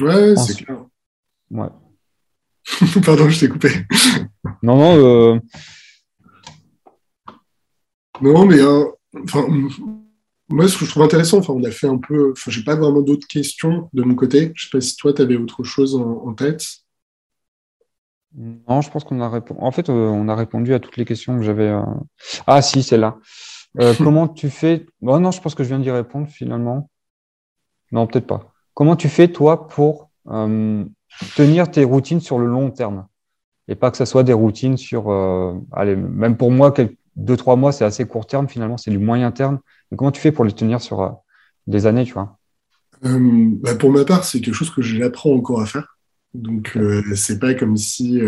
Ouais, 0.00 0.34
c'est 0.36 0.64
clair. 0.64 0.82
Ouais. 1.50 1.68
Pardon, 3.04 3.28
je 3.28 3.40
t'ai 3.40 3.48
coupé. 3.50 3.68
non, 4.62 4.76
non. 4.76 4.96
Euh... 4.96 5.38
Non, 8.22 8.46
mais 8.46 8.60
euh, 8.60 8.84
moi, 10.48 10.68
ce 10.68 10.78
que 10.78 10.86
je 10.86 10.90
trouve 10.90 11.02
intéressant, 11.02 11.38
enfin, 11.38 11.52
on 11.52 11.62
a 11.64 11.70
fait 11.70 11.86
un 11.86 11.98
peu, 11.98 12.32
enfin, 12.32 12.50
j'ai 12.50 12.64
pas 12.64 12.76
vraiment 12.76 13.02
d'autres 13.02 13.26
questions 13.26 13.90
de 13.92 14.02
mon 14.02 14.14
côté. 14.14 14.52
Je 14.54 14.64
sais 14.64 14.70
pas 14.72 14.80
si 14.80 14.96
toi, 14.96 15.12
tu 15.12 15.20
avais 15.20 15.36
autre 15.36 15.64
chose 15.64 15.94
en, 15.96 16.32
tête. 16.32 16.64
Non, 18.34 18.80
je 18.80 18.90
pense 18.90 19.04
qu'on 19.04 19.20
a 19.20 19.28
répondu. 19.28 19.60
En 19.60 19.70
fait, 19.70 19.90
euh, 19.90 19.92
on 19.92 20.28
a 20.28 20.34
répondu 20.34 20.72
à 20.72 20.80
toutes 20.80 20.96
les 20.96 21.04
questions 21.04 21.36
que 21.36 21.44
j'avais. 21.44 21.68
Euh. 21.68 21.82
Ah, 22.46 22.62
si, 22.62 22.82
c'est 22.82 22.96
là. 22.96 23.18
Euh, 23.80 23.94
comment 23.96 24.28
tu 24.28 24.50
fais 24.50 24.86
bon, 25.00 25.20
Non, 25.20 25.30
je 25.30 25.40
pense 25.40 25.54
que 25.54 25.62
je 25.62 25.68
viens 25.68 25.78
d'y 25.78 25.90
répondre 25.90 26.28
finalement. 26.28 26.90
Non, 27.92 28.06
peut-être 28.06 28.26
pas. 28.26 28.52
Comment 28.74 28.96
tu 28.96 29.08
fais, 29.08 29.28
toi, 29.28 29.68
pour 29.68 30.10
tenir 31.36 31.70
tes 31.70 31.84
routines 31.84 32.20
sur 32.20 32.38
le 32.38 32.46
long 32.46 32.70
terme? 32.70 33.06
Et 33.68 33.74
pas 33.74 33.90
que 33.90 33.96
ce 33.96 34.04
soit 34.04 34.22
des 34.22 34.32
routines 34.32 34.76
sur, 34.76 35.10
allez, 35.72 35.96
même 35.96 36.36
pour 36.36 36.50
moi, 36.50 36.74
deux, 37.16 37.36
trois 37.36 37.56
mois, 37.56 37.72
c'est 37.72 37.84
assez 37.84 38.06
court 38.06 38.26
terme 38.26 38.48
finalement, 38.48 38.76
c'est 38.76 38.90
du 38.90 38.98
moyen 38.98 39.30
terme 39.30 39.60
comment 39.96 40.12
tu 40.12 40.20
fais 40.20 40.32
pour 40.32 40.44
les 40.44 40.52
tenir 40.52 40.80
sur 40.80 41.00
euh, 41.00 41.10
des 41.66 41.86
années, 41.86 42.04
tu 42.04 42.12
vois? 42.12 42.38
Euh, 43.04 43.50
bah, 43.62 43.74
Pour 43.74 43.90
ma 43.90 44.04
part, 44.04 44.24
c'est 44.24 44.40
quelque 44.40 44.54
chose 44.54 44.70
que 44.70 44.82
j'apprends 44.82 45.32
encore 45.32 45.60
à 45.60 45.66
faire. 45.66 45.98
Donc, 46.34 46.76
euh, 46.76 47.02
c'est 47.14 47.38
pas 47.38 47.54
comme 47.54 47.76
si 47.76 48.20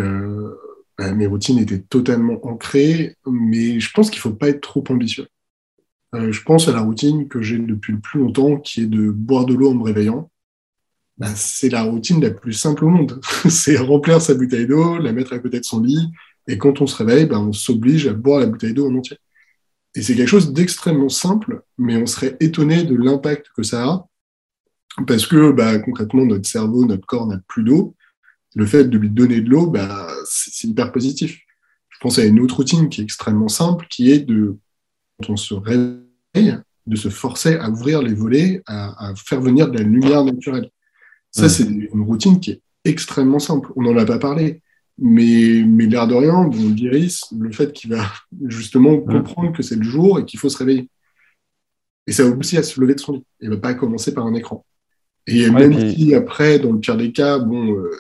bah, 0.99 1.13
mes 1.13 1.27
routines 1.27 1.59
étaient 1.59 1.81
totalement 1.81 2.39
ancrées, 2.47 3.17
mais 3.27 3.79
je 3.79 3.93
pense 3.93 4.11
qu'il 4.11 4.21
faut 4.21 4.33
pas 4.33 4.49
être 4.49 4.61
trop 4.61 4.85
ambitieux. 4.89 5.27
Je 6.13 6.43
pense 6.43 6.69
à 6.69 6.73
la 6.73 6.81
routine 6.81 7.29
que 7.29 7.41
j'ai 7.43 7.59
depuis 7.59 7.93
le 7.93 8.01
plus 8.01 8.21
longtemps, 8.21 8.57
qui 8.57 8.83
est 8.83 8.87
de 8.87 9.11
boire 9.11 9.47
de 9.47 9.55
l'eau 9.55 9.71
en 9.71 9.75
me 9.75 9.85
réveillant. 9.85 10.31
Bah, 11.19 11.29
c'est 11.37 11.69
la 11.69 11.83
routine 11.83 12.21
la 12.21 12.31
plus 12.31 12.55
simple 12.55 12.85
au 12.85 12.89
monde. 12.89 13.21
c'est 13.49 13.77
remplir 13.77 14.21
sa 14.21 14.35
bouteille 14.35 14.67
d'eau, 14.67 14.99
la 14.99 15.13
mettre 15.13 15.33
à 15.33 15.39
côté 15.39 15.61
de 15.61 15.65
son 15.65 15.81
lit, 15.81 16.11
et 16.49 16.59
quand 16.59 16.81
on 16.81 16.87
se 16.87 16.97
réveille, 16.97 17.29
on 17.31 17.53
s'oblige 17.53 18.07
à 18.07 18.13
boire 18.13 18.41
la 18.41 18.47
bouteille 18.47 18.75
d'eau 18.75 18.89
en 18.89 18.95
entier. 18.95 19.19
Et 19.95 20.03
c'est 20.03 20.15
quelque 20.15 20.29
chose 20.29 20.53
d'extrêmement 20.53 21.09
simple, 21.09 21.63
mais 21.79 21.97
on 21.97 22.07
serait 22.07 22.37
étonné 22.41 22.85
de 22.85 22.95
l'impact 22.97 23.49
que 23.55 23.63
ça 23.63 23.85
a, 23.85 24.07
parce 25.07 25.27
que 25.27 25.53
bah, 25.53 25.79
concrètement, 25.79 26.25
notre 26.25 26.49
cerveau, 26.49 26.87
notre 26.87 27.07
corps 27.07 27.27
n'a 27.27 27.39
plus 27.49 27.65
d'eau. 27.65 27.95
Le 28.57 28.67
fait 28.67 28.85
de 28.85 28.99
lui 28.99 29.11
donner 29.11 29.41
de 29.41 29.49
l'eau, 29.49 29.67
bah, 29.67 30.09
c'est 30.25 30.69
hyper 30.69 30.91
positif. 30.91 31.41
Je 31.89 31.99
pense 32.01 32.19
à 32.19 32.25
une 32.25 32.41
autre 32.41 32.57
routine 32.57 32.89
qui 32.89 33.01
est 33.01 33.05
extrêmement 33.05 33.49
simple, 33.49 33.87
qui 33.91 34.11
est 34.11 34.21
de, 34.21 34.59
on 35.29 35.37
se 35.37 35.55
réveille, 35.55 36.57
de 36.87 36.97
se 36.97 37.09
forcer 37.09 37.57
à 37.57 37.71
ouvrir 37.71 38.03
les 38.03 38.15
volets, 38.15 38.63
à, 38.67 39.13
faire 39.17 39.41
venir 39.41 39.71
de 39.71 39.79
la 39.79 39.85
lumière 39.85 40.25
naturelle. 40.25 40.71
Ça, 41.31 41.49
c'est 41.49 41.65
une 41.65 42.03
routine 42.03 42.41
qui 42.41 42.53
est 42.53 42.61
extrêmement 42.85 43.39
simple. 43.39 43.71
On 43.77 43.83
n'en 43.83 43.97
a 43.97 44.05
pas 44.05 44.19
parlé. 44.19 44.63
Mais, 45.03 45.63
mais 45.67 45.87
l'air 45.87 46.07
de 46.07 46.15
rien, 46.15 46.45
bon, 46.45 46.75
l'iris, 46.75 47.23
le 47.33 47.51
fait 47.53 47.73
qu'il 47.73 47.91
va 47.91 48.05
justement 48.45 48.99
comprendre 48.99 49.53
que 49.53 49.63
c'est 49.63 49.77
le 49.77 49.83
jour 49.83 50.19
et 50.19 50.27
qu'il 50.27 50.39
faut 50.39 50.51
se 50.51 50.59
réveiller. 50.59 50.91
Et 52.07 52.13
ça 52.13 52.25
va 52.25 52.37
aussi 52.37 52.59
à 52.59 52.63
se 52.63 52.79
lever 52.79 52.95
de 52.97 53.01
son 53.01 53.15
lit. 53.15 53.25
Il 53.41 53.49
ne 53.49 53.55
va 53.55 53.61
pas 53.61 53.73
commencer 53.73 54.13
par 54.13 54.27
un 54.27 54.35
écran. 54.35 54.65
Et 55.27 55.49
même 55.49 55.95
si 55.95 56.15
après, 56.15 56.59
dans 56.59 56.73
le 56.73 56.81
pire 56.81 56.99
des 56.99 57.13
cas, 57.13 57.39
bon, 57.39 57.79
euh, 57.79 57.91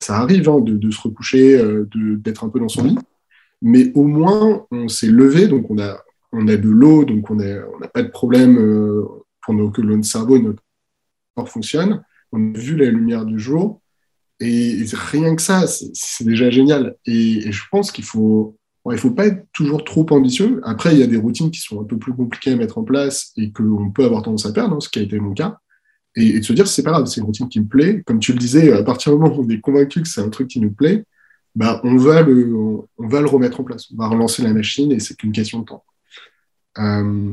ça 0.00 0.18
arrive 0.18 0.48
hein, 0.48 0.60
de, 0.60 0.90
se 0.90 1.00
recoucher, 1.00 1.58
euh, 1.58 1.88
d'être 1.94 2.44
un 2.44 2.48
peu 2.48 2.58
dans 2.58 2.68
son 2.68 2.84
lit, 2.84 2.98
mais 3.62 3.92
au 3.94 4.04
moins 4.04 4.66
on 4.70 4.88
s'est 4.88 5.10
levé, 5.10 5.46
donc 5.46 5.70
on 5.70 5.78
a, 5.78 6.02
on 6.32 6.48
a 6.48 6.56
de 6.56 6.68
l'eau, 6.68 7.04
donc 7.04 7.30
on 7.30 7.36
n'a 7.36 7.88
pas 7.92 8.02
de 8.02 8.08
problème 8.08 8.58
euh, 8.58 9.04
pendant 9.44 9.70
que 9.70 9.82
notre 9.82 10.04
cerveau 10.04 10.36
et 10.36 10.40
notre 10.40 10.62
corps 11.34 11.48
fonctionnent. 11.48 12.02
On 12.32 12.54
a 12.54 12.58
vu 12.58 12.76
la 12.76 12.90
lumière 12.90 13.24
du 13.24 13.38
jour, 13.38 13.80
et, 14.40 14.84
rien 14.92 15.36
que 15.36 15.42
ça, 15.42 15.66
c'est 15.66 16.24
déjà 16.24 16.50
génial. 16.50 16.96
Et, 17.04 17.52
je 17.52 17.62
pense 17.70 17.92
qu'il 17.92 18.04
faut, 18.04 18.56
il 18.90 18.98
faut 18.98 19.10
pas 19.10 19.26
être 19.26 19.46
toujours 19.52 19.84
trop 19.84 20.06
ambitieux. 20.10 20.60
Après, 20.64 20.92
il 20.94 20.98
y 20.98 21.02
a 21.02 21.06
des 21.06 21.18
routines 21.18 21.50
qui 21.50 21.60
sont 21.60 21.80
un 21.80 21.84
peu 21.84 21.98
plus 21.98 22.14
compliquées 22.14 22.52
à 22.52 22.56
mettre 22.56 22.78
en 22.78 22.84
place 22.84 23.32
et 23.36 23.52
qu'on 23.52 23.90
peut 23.90 24.04
avoir 24.04 24.22
tendance 24.22 24.46
à 24.46 24.52
perdre, 24.52 24.76
hein, 24.76 24.80
ce 24.80 24.88
qui 24.88 24.98
a 24.98 25.02
été 25.02 25.18
mon 25.20 25.34
cas. 25.34 25.58
Et, 26.16 26.40
de 26.40 26.44
se 26.44 26.52
dire, 26.54 26.66
c'est 26.66 26.82
pas 26.82 26.90
grave, 26.90 27.06
c'est 27.06 27.20
une 27.20 27.26
routine 27.26 27.48
qui 27.48 27.60
me 27.60 27.66
plaît. 27.66 28.02
Comme 28.06 28.18
tu 28.18 28.32
le 28.32 28.38
disais, 28.38 28.72
à 28.72 28.82
partir 28.82 29.12
du 29.12 29.18
moment 29.18 29.36
où 29.36 29.44
on 29.44 29.48
est 29.48 29.60
convaincu 29.60 30.02
que 30.02 30.08
c'est 30.08 30.22
un 30.22 30.30
truc 30.30 30.48
qui 30.48 30.60
nous 30.60 30.72
plaît, 30.72 31.04
bah, 31.54 31.80
on, 31.84 31.96
va 31.96 32.22
le, 32.22 32.54
on, 32.54 33.08
va 33.08 33.20
le 33.20 33.26
remettre 33.26 33.60
en 33.60 33.64
place. 33.64 33.88
On 33.92 33.96
va 33.96 34.08
relancer 34.08 34.42
la 34.42 34.52
machine 34.52 34.90
et 34.92 35.00
c'est 35.00 35.16
qu'une 35.16 35.32
question 35.32 35.60
de 35.60 35.64
temps. 35.66 35.84
Euh, 36.78 37.32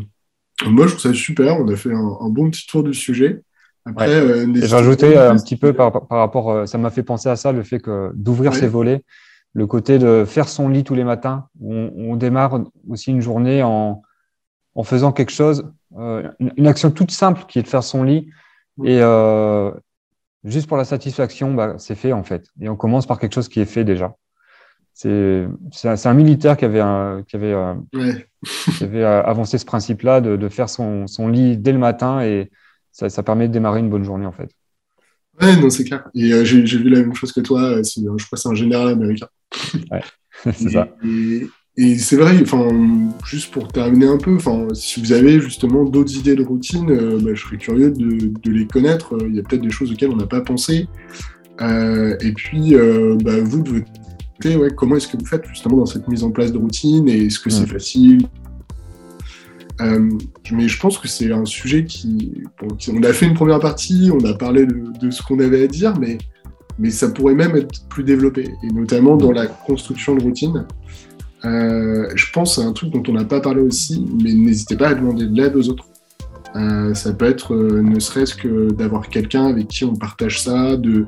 moi, 0.65 0.87
je 0.87 0.95
trouve 0.95 0.99
ça 0.99 1.13
super. 1.13 1.59
On 1.59 1.67
a 1.67 1.75
fait 1.75 1.93
un, 1.93 2.17
un 2.19 2.29
bon 2.29 2.49
petit 2.49 2.65
tour 2.67 2.83
du 2.83 2.93
sujet. 2.93 3.41
Après, 3.87 4.09
euh, 4.09 4.45
J'ai 4.53 4.75
rajouté 4.75 5.17
un 5.17 5.35
petit 5.37 5.55
peu 5.55 5.73
par, 5.73 5.93
rapport, 6.09 6.51
euh, 6.51 6.65
ça 6.65 6.77
m'a 6.77 6.89
fait 6.89 7.03
penser 7.03 7.29
à 7.29 7.35
ça, 7.35 7.51
le 7.51 7.63
fait 7.63 7.79
que 7.79 8.11
d'ouvrir 8.15 8.53
ses 8.53 8.67
volets, 8.67 9.03
le 9.53 9.65
côté 9.65 9.97
de 9.97 10.25
faire 10.25 10.49
son 10.49 10.67
lit 10.67 10.83
tous 10.83 10.95
les 10.95 11.05
matins. 11.05 11.47
On, 11.61 12.15
démarre 12.17 12.63
aussi 12.89 13.11
une 13.11 13.21
journée 13.21 13.63
en, 13.63 14.01
en 14.75 14.83
faisant 14.83 15.13
quelque 15.13 15.31
chose, 15.31 15.71
euh, 15.97 16.29
une, 16.39 16.67
action 16.67 16.91
toute 16.91 17.11
simple 17.11 17.45
qui 17.47 17.59
est 17.59 17.63
de 17.63 17.67
faire 17.67 17.83
son 17.83 18.03
lit. 18.03 18.29
Et 18.83 18.99
juste 20.43 20.67
pour 20.67 20.77
la 20.77 20.85
satisfaction, 20.85 21.53
bah, 21.53 21.75
c'est 21.77 21.95
fait 21.95 22.11
en 22.11 22.23
fait. 22.23 22.47
Et 22.59 22.67
on 22.67 22.75
commence 22.75 23.07
par 23.07 23.19
quelque 23.19 23.33
chose 23.33 23.47
qui 23.47 23.61
est 23.61 23.65
fait 23.65 23.85
déjà. 23.85 24.15
C'est 24.99 26.07
un, 26.07 26.13
militaire 26.15 26.57
qui 26.57 26.65
avait, 26.65 26.81
qui 27.27 27.35
avait, 27.35 27.55
qui 28.77 28.83
avait 28.83 29.03
avancé 29.03 29.59
ce 29.59 29.65
principe-là 29.65 30.21
de, 30.21 30.35
de, 30.35 30.49
faire 30.49 30.69
son, 30.69 31.05
son 31.05 31.27
lit 31.27 31.55
dès 31.55 31.71
le 31.71 31.77
matin 31.77 32.21
et 32.21 32.49
ça, 32.91 33.23
permet 33.23 33.47
de 33.47 33.53
démarrer 33.53 33.79
une 33.79 33.89
bonne 33.89 34.03
journée 34.03 34.25
en 34.25 34.31
fait. 34.31 34.49
Ouais, 35.39 35.55
non, 35.57 35.69
c'est 35.69 35.83
clair. 35.83 36.09
Et 36.15 36.33
euh, 36.33 36.43
j'ai 36.43 36.61
vu 36.61 36.89
la 36.89 37.01
même 37.01 37.13
chose 37.13 37.31
que 37.31 37.41
toi. 37.41 37.61
Euh, 37.61 37.83
je 37.83 38.01
crois 38.01 38.17
que 38.31 38.37
c'est 38.37 38.49
un 38.49 38.55
général 38.55 38.89
américain. 38.89 39.27
Ouais, 39.91 40.01
c'est 40.53 40.69
ça. 40.69 40.89
Et, 41.79 41.95
c'est 41.99 42.15
vrai, 42.15 42.35
enfin, 42.41 42.67
juste 43.23 43.51
pour 43.51 43.67
terminer 43.67 44.07
un 44.07 44.17
peu, 44.17 44.35
enfin, 44.35 44.67
si 44.73 44.99
vous 44.99 45.11
avez 45.11 45.39
justement 45.39 45.83
d'autres 45.83 46.15
idées 46.17 46.35
de 46.35 46.41
routine, 46.41 46.89
euh, 46.89 47.19
bah, 47.21 47.35
je 47.35 47.43
serais 47.43 47.57
curieux 47.57 47.91
de, 47.91 48.49
les 48.49 48.65
connaître. 48.65 49.15
Il 49.21 49.35
y 49.35 49.39
a 49.39 49.43
peut-être 49.43 49.61
des 49.61 49.69
choses 49.69 49.91
auxquelles 49.91 50.09
on 50.09 50.15
n'a 50.15 50.25
pas 50.25 50.41
pensé. 50.41 50.87
et 51.59 52.33
puis, 52.35 52.73
bah, 53.23 53.39
vous, 53.41 53.61
de 53.61 53.69
votre 53.69 53.91
ouais, 54.45 54.69
comment 54.75 54.95
est-ce 54.95 55.07
que 55.07 55.17
vous 55.17 55.25
faites 55.25 55.45
justement 55.47 55.77
dans 55.77 55.85
cette 55.85 56.07
mise 56.07 56.23
en 56.23 56.31
place 56.31 56.51
de 56.51 56.57
routine 56.57 57.07
Et 57.09 57.25
est-ce 57.25 57.39
que 57.39 57.49
c'est 57.49 57.67
facile? 57.67 58.27
Euh, 59.81 60.09
mais 60.51 60.67
je 60.67 60.79
pense 60.79 60.97
que 60.97 61.07
c'est 61.07 61.31
un 61.31 61.45
sujet 61.45 61.85
qui, 61.85 62.43
On 62.89 63.03
a 63.03 63.13
fait 63.13 63.27
une 63.27 63.35
première 63.35 63.59
partie, 63.59 64.09
on 64.11 64.25
a 64.25 64.33
parlé 64.33 64.65
de, 64.65 65.11
ce 65.11 65.21
qu'on 65.21 65.39
avait 65.39 65.63
à 65.63 65.67
dire, 65.67 65.99
mais, 65.99 66.17
mais 66.79 66.89
ça 66.89 67.09
pourrait 67.09 67.35
même 67.35 67.55
être 67.55 67.87
plus 67.87 68.03
développé, 68.03 68.49
et 68.63 68.67
notamment 68.73 69.17
dans 69.17 69.31
la 69.31 69.45
construction 69.45 70.15
de 70.15 70.23
routine. 70.23 70.65
Euh, 71.45 72.09
je 72.15 72.31
pense 72.31 72.57
à 72.57 72.63
un 72.63 72.73
truc 72.73 72.91
dont 72.91 73.03
on 73.07 73.13
n'a 73.13 73.25
pas 73.25 73.39
parlé 73.39 73.61
aussi, 73.61 74.03
mais 74.23 74.33
n'hésitez 74.33 74.75
pas 74.75 74.89
à 74.89 74.93
demander 74.95 75.27
de 75.27 75.35
l'aide 75.35 75.55
aux 75.55 75.69
autres. 75.69 75.85
Euh, 76.55 76.95
ça 76.95 77.13
peut 77.13 77.25
être 77.25 77.55
ne 77.55 77.99
serait-ce 77.99 78.33
que 78.33 78.71
d'avoir 78.71 79.09
quelqu'un 79.09 79.45
avec 79.45 79.67
qui 79.67 79.85
on 79.85 79.95
partage 79.95 80.41
ça, 80.41 80.75
de, 80.75 81.05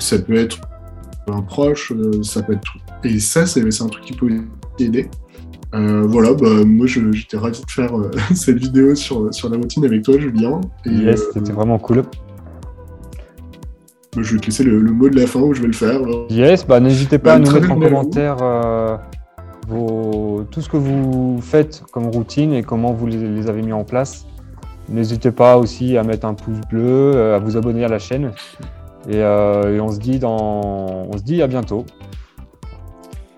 ça 0.00 0.18
peut 0.18 0.34
être 0.34 0.60
un 1.32 1.42
proche, 1.42 1.92
ça 2.22 2.42
peut 2.42 2.54
être 2.54 2.60
tout. 2.60 2.78
Et 3.04 3.18
ça, 3.18 3.46
c'est 3.46 3.60
un 3.60 3.88
truc 3.88 4.04
qui 4.04 4.12
peut 4.12 4.28
aider. 4.78 5.08
voilà, 5.72 6.34
bah, 6.34 6.64
moi 6.66 6.86
j'étais 6.86 7.36
ravi 7.36 7.60
de 7.60 7.70
faire 7.70 7.92
cette 8.34 8.58
vidéo 8.58 8.94
sur, 8.94 9.32
sur 9.32 9.48
la 9.48 9.56
routine 9.56 9.84
avec 9.84 10.02
toi, 10.02 10.18
Julien. 10.18 10.60
Et, 10.86 10.90
yes, 10.90 11.22
c'était 11.32 11.52
vraiment 11.52 11.78
cool. 11.78 12.02
Je 14.16 14.34
vais 14.34 14.40
te 14.40 14.46
laisser 14.46 14.64
le, 14.64 14.80
mot 14.80 15.08
de 15.08 15.18
la 15.18 15.26
fin 15.26 15.40
où 15.40 15.54
je 15.54 15.60
vais 15.60 15.68
le 15.68 15.72
faire. 15.72 16.00
Yes, 16.30 16.66
bah, 16.66 16.80
n'hésitez 16.80 17.18
pas 17.18 17.34
à 17.34 17.38
nous 17.38 17.50
mettre 17.50 17.70
en 17.70 17.78
commentaire 17.78 18.36
tout 20.50 20.60
ce 20.60 20.68
que 20.68 20.76
vous 20.76 21.40
faites 21.40 21.82
comme 21.92 22.06
routine 22.06 22.52
et 22.52 22.62
comment 22.62 22.92
vous 22.92 23.06
les, 23.06 23.48
avez 23.48 23.62
mis 23.62 23.72
en 23.72 23.84
place. 23.84 24.26
N'hésitez 24.88 25.30
pas 25.30 25.56
aussi 25.56 25.96
à 25.96 26.02
mettre 26.02 26.26
un 26.26 26.34
pouce 26.34 26.60
bleu, 26.68 27.12
euh, 27.14 27.36
à 27.36 27.38
vous 27.38 27.56
abonner 27.56 27.84
à 27.84 27.88
la 27.88 28.00
chaîne. 28.00 28.32
Euh, 29.08 29.76
et, 29.76 29.80
on, 29.80 29.90
se 29.90 29.98
dit 29.98 30.18
dans... 30.18 31.08
on 31.10 31.16
se 31.16 31.22
dit 31.22 31.42
à 31.42 31.46
bientôt. 31.46 31.84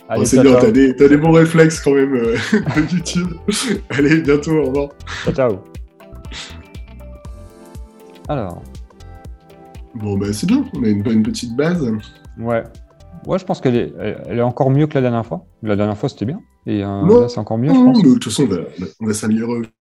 Allez, 0.09 0.27
c'est 0.27 0.43
bien, 0.43 0.57
t'as 0.61 0.71
des, 0.71 0.93
des, 0.93 1.17
bons 1.17 1.33
réflexes 1.33 1.81
quand 1.81 1.95
même 1.95 2.15
euh, 2.15 2.37
de 2.77 2.93
YouTube. 2.93 3.29
Allez, 3.91 4.21
bientôt, 4.21 4.53
au 4.53 4.67
revoir. 4.67 4.89
Ciao, 5.25 5.35
ciao. 5.35 5.59
Alors. 8.29 8.63
Bon, 9.95 10.17
bah 10.17 10.33
c'est 10.33 10.47
bien, 10.47 10.65
on 10.75 10.83
a 10.83 10.89
une, 10.89 11.07
une 11.11 11.23
petite 11.23 11.55
base. 11.57 11.83
Ouais. 12.39 12.65
Ouais, 13.27 13.39
je 13.39 13.45
pense 13.45 13.61
qu'elle 13.61 13.77
est, 13.77 13.93
elle 14.27 14.39
est 14.39 14.43
encore 14.43 14.71
mieux 14.71 14.87
que 14.87 14.95
la 14.95 15.03
dernière 15.03 15.25
fois. 15.25 15.47
La 15.63 15.77
dernière 15.77 15.97
fois, 15.97 16.09
c'était 16.09 16.25
bien. 16.25 16.41
Et 16.67 16.85
euh, 16.85 17.07
là, 17.07 17.29
c'est 17.29 17.39
encore 17.39 17.59
mieux, 17.59 17.69
je 17.69 17.75
pense. 17.75 18.03
de 18.03 18.13
toute 18.15 18.25
façon, 18.25 18.45
on 18.45 18.55
va, 18.55 18.61
on 19.01 19.07
va 19.07 19.15
s'améliorer 19.15 19.63